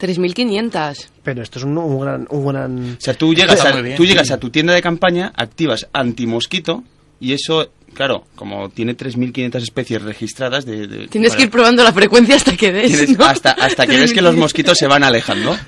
3.500. 0.00 1.06
Pero 1.22 1.42
esto 1.42 1.58
es 1.58 1.64
un, 1.64 1.78
un 1.78 2.00
gran, 2.00 2.26
un 2.30 2.46
gran... 2.46 2.92
O 2.98 3.00
sea, 3.00 3.14
tú 3.14 3.34
llegas, 3.34 3.64
a, 3.64 3.72
tú 3.96 4.04
llegas 4.04 4.30
a 4.30 4.38
tu 4.38 4.50
tienda 4.50 4.74
de 4.74 4.82
campaña, 4.82 5.32
activas 5.36 5.86
antimosquito 5.92 6.82
y 7.20 7.32
eso, 7.32 7.70
claro, 7.94 8.26
como 8.34 8.68
tiene 8.70 8.96
3.500 8.96 9.62
especies 9.62 10.02
registradas 10.02 10.66
de... 10.66 10.86
de- 10.86 11.08
Tienes 11.08 11.30
para- 11.30 11.38
que 11.38 11.44
ir 11.44 11.50
probando 11.50 11.84
la 11.84 11.92
frecuencia 11.92 12.36
hasta 12.36 12.56
que 12.56 12.72
des. 12.72 13.16
¿no? 13.16 13.24
hasta, 13.24 13.52
hasta 13.52 13.86
que 13.86 13.96
ves 13.96 14.12
que 14.12 14.20
los 14.22 14.36
mosquitos 14.36 14.76
se 14.76 14.86
van 14.86 15.04
alejando. 15.04 15.56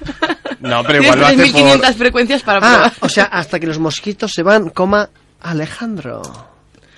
No, 0.61 0.83
pero 0.85 1.03
igual 1.03 1.21
lo 1.21 1.27
hace 1.27 1.37
Tienes 1.37 1.53
por... 1.53 1.87
3.500 1.91 1.95
frecuencias 1.95 2.43
para 2.43 2.59
Ah, 2.59 2.61
probar. 2.73 2.93
o 3.01 3.09
sea, 3.09 3.25
hasta 3.25 3.59
que 3.61 3.67
los 3.67 3.79
mosquitos 3.79 4.31
se 4.33 4.43
van, 4.43 4.71
coma 4.71 5.09
Alejandro. 5.41 6.23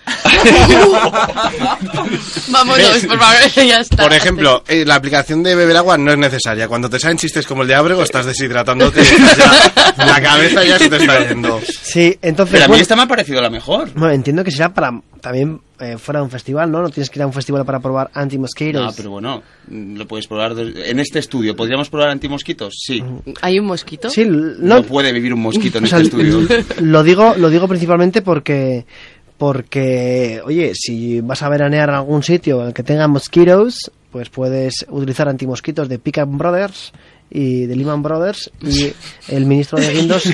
Vámonos, 2.51 3.07
por 3.07 3.19
favor, 3.19 3.51
ya 3.67 3.81
está. 3.81 4.03
Por 4.05 4.13
ejemplo, 4.13 4.63
eh, 4.69 4.85
la 4.87 4.97
aplicación 4.97 5.43
de 5.43 5.55
beber 5.55 5.77
agua 5.77 5.99
no 5.99 6.13
es 6.13 6.19
necesaria. 6.19 6.69
Cuando 6.69 6.89
te 6.91 6.99
salen 6.99 7.19
chistes 7.19 7.47
como 7.47 7.63
el 7.63 7.69
de 7.69 7.75
Abrego, 7.75 8.03
estás 8.03 8.27
deshidratándote. 8.27 9.03
ya- 9.05 10.07
la 10.07 10.21
cabeza 10.21 10.65
ya 10.65 10.79
se 10.79 10.89
te 10.89 10.97
está 10.97 11.29
yendo. 11.29 11.61
Sí, 11.83 12.17
entonces... 12.23 12.53
Pero 12.53 12.65
a 12.65 12.69
mí 12.69 12.73
bueno, 12.73 12.83
esta 12.83 12.97
me 12.97 13.03
ha 13.03 13.07
parecido 13.07 13.41
la 13.43 13.51
mejor. 13.51 13.91
bueno, 13.95 14.15
entiendo 14.15 14.45
que 14.45 14.51
será 14.51 14.73
para 14.73 14.93
también 15.21 15.61
eh, 15.81 15.99
fuera 15.99 16.21
de 16.21 16.25
un 16.25 16.31
festival, 16.31 16.71
¿no? 16.71 16.81
No 16.81 16.91
tienes 16.91 17.11
que 17.11 17.19
ir 17.19 17.23
a 17.25 17.27
un 17.27 17.33
festival 17.33 17.65
para 17.65 17.81
probar 17.81 18.09
anti-mosquitoes. 18.15 18.85
No, 18.87 18.93
pero 18.97 19.11
bueno, 19.11 19.43
mm, 19.69 19.97
lo 19.97 20.07
puedes 20.07 20.29
probar. 20.29 20.53
En 20.59 21.01
este 21.01 21.19
estudio, 21.19 21.57
¿podríamos 21.57 21.91
probar 21.91 22.11
antimosquitos? 22.11 22.75
Sí. 22.81 23.03
¿Hay 23.43 23.59
un 23.59 23.67
mosquito? 23.67 24.09
Sí, 24.11 24.25
No, 24.25 24.77
no, 24.77 24.83
puede 24.85 25.13
vivir 25.13 25.35
un 25.35 25.41
mosquito 25.41 25.79
en 25.79 25.85
o 25.85 25.87
sea, 25.89 25.99
este 25.99 26.23
estudio. 26.23 26.65
lo 26.83 27.03
digo, 27.03 27.35
lo 27.37 27.51
digo 27.51 27.67
principalmente 27.67 28.23
porque 28.23 28.87
porque 29.39 30.43
oye, 30.45 30.73
si 30.75 31.21
vas 31.21 31.43
a 31.43 31.49
veranear 31.49 31.89
en 31.89 31.95
algún 31.95 32.23
sitio 32.23 32.61
en 32.61 32.69
el 32.69 32.75
que 32.75 32.83
tenga 32.83 33.07
mosquitos, 33.09 33.91
pues 34.11 34.29
puedes 34.31 34.85
utilizar 34.89 35.29
antimosquitos 35.29 35.89
de 35.89 35.99
Pick 35.99 36.19
Brothers 36.27 36.93
y 37.31 37.67
de 37.67 37.77
Lehman 37.77 38.03
Brothers 38.03 38.51
y 38.61 38.93
el 39.29 39.47
ministro 39.47 39.79
de 39.79 39.93
Guindos 39.93 40.25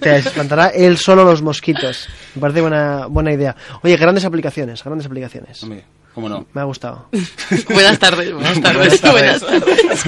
te 0.00 0.16
espantará 0.16 0.68
él 0.68 0.96
solo 0.96 1.24
los 1.24 1.42
mosquitos. 1.42 2.08
Me 2.34 2.40
parece 2.40 2.60
buena 2.62 3.06
buena 3.06 3.32
idea. 3.32 3.54
Oye, 3.82 3.96
grandes 3.96 4.24
aplicaciones, 4.24 4.82
grandes 4.82 5.06
aplicaciones. 5.06 5.62
Hombre, 5.62 5.84
¿cómo 6.14 6.28
no? 6.28 6.46
Me 6.54 6.60
ha 6.60 6.64
gustado. 6.64 7.08
Buenas 7.68 7.98
tardes, 7.98 8.32
buenas 8.32 8.60
tardes, 8.60 9.00
buenas 9.02 9.40
tardes. 9.42 10.04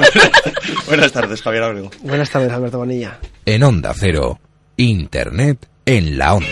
Buenas 0.86 1.12
tardes, 1.12 1.42
Javier 1.42 1.64
Abrego. 1.64 1.90
Buenas 2.02 2.30
tardes, 2.30 2.50
Alberto 2.52 2.78
Bonilla. 2.78 3.18
En 3.44 3.62
Onda 3.64 3.92
Cero, 3.94 4.38
Internet 4.76 5.66
en 5.84 6.16
la 6.16 6.34
Onda. 6.34 6.48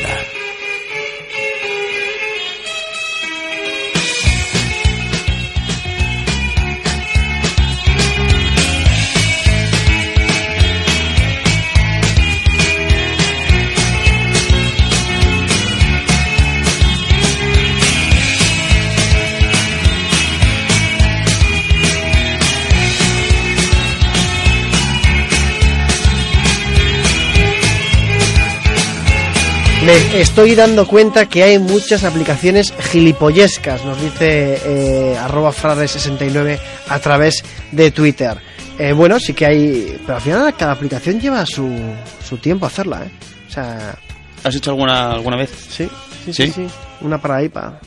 Me 29.89 30.21
estoy 30.21 30.55
dando 30.55 30.87
cuenta 30.87 31.25
que 31.31 31.43
hay 31.43 31.59
muchas 31.59 32.05
aplicaciones 32.05 32.75
gilipollescas, 32.91 33.87
nos 33.87 33.99
dice 33.99 34.59
eh, 34.63 35.17
arroba 35.17 35.51
frades69 35.51 36.59
a 36.91 36.99
través 36.99 37.43
de 37.73 37.91
Twitter. 37.91 38.37
Eh, 38.79 38.93
bueno, 38.93 39.19
sí 39.19 39.33
que 39.33 39.47
hay, 39.47 39.99
pero 40.05 40.17
al 40.17 40.21
final 40.21 40.55
cada 40.59 40.73
aplicación 40.73 41.19
lleva 41.19 41.47
su, 41.47 41.75
su 42.23 42.37
tiempo 42.37 42.67
hacerla, 42.67 43.05
¿eh? 43.07 43.11
O 43.49 43.51
sea, 43.51 43.97
¿Has 44.45 44.55
hecho 44.55 44.73
alguna, 44.73 45.13
alguna 45.13 45.39
vez? 45.39 45.51
sí, 45.71 45.89
sí, 46.27 46.35
sí, 46.35 46.47
¿Sí? 46.49 46.53
sí. 46.55 46.67
Una 47.01 47.17
para 47.17 47.43
IPA. 47.43 47.81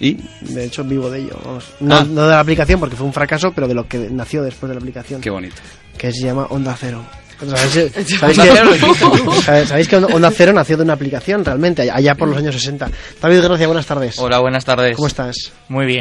¿Y? 0.00 0.16
De 0.40 0.64
hecho, 0.64 0.84
vivo 0.84 1.10
de 1.10 1.18
ello. 1.20 1.38
vamos. 1.44 1.64
No, 1.80 1.96
Ah. 1.96 2.06
no 2.08 2.22
de 2.22 2.30
la 2.30 2.40
aplicación 2.40 2.80
porque 2.80 2.96
fue 2.96 3.04
un 3.06 3.12
fracaso, 3.12 3.52
pero 3.54 3.68
de 3.68 3.74
lo 3.74 3.86
que 3.86 3.98
nació 4.10 4.42
después 4.42 4.68
de 4.68 4.74
la 4.76 4.78
aplicación, 4.80 5.20
Qué 5.20 5.28
bonito. 5.28 5.56
que 5.98 6.10
se 6.12 6.22
llama 6.24 6.46
Onda 6.48 6.74
Cero. 6.80 7.02
¿Sabéis, 7.38 7.92
sabéis 8.18 8.38
que, 8.38 9.66
sabéis- 9.66 9.88
que 9.88 9.96
Onda 9.96 10.30
Cero 10.30 10.52
nació 10.52 10.76
de 10.76 10.82
una 10.84 10.94
aplicación 10.94 11.44
realmente, 11.44 11.90
allá 11.90 12.14
por 12.14 12.28
los 12.28 12.36
años 12.36 12.54
60? 12.54 12.90
David, 13.20 13.42
gracias, 13.42 13.66
buenas 13.66 13.86
tardes. 13.86 14.18
Hola, 14.18 14.38
buenas 14.40 14.64
tardes. 14.64 14.96
¿Cómo 14.96 15.08
estás? 15.08 15.52
Muy 15.68 15.86
bien. 15.86 15.94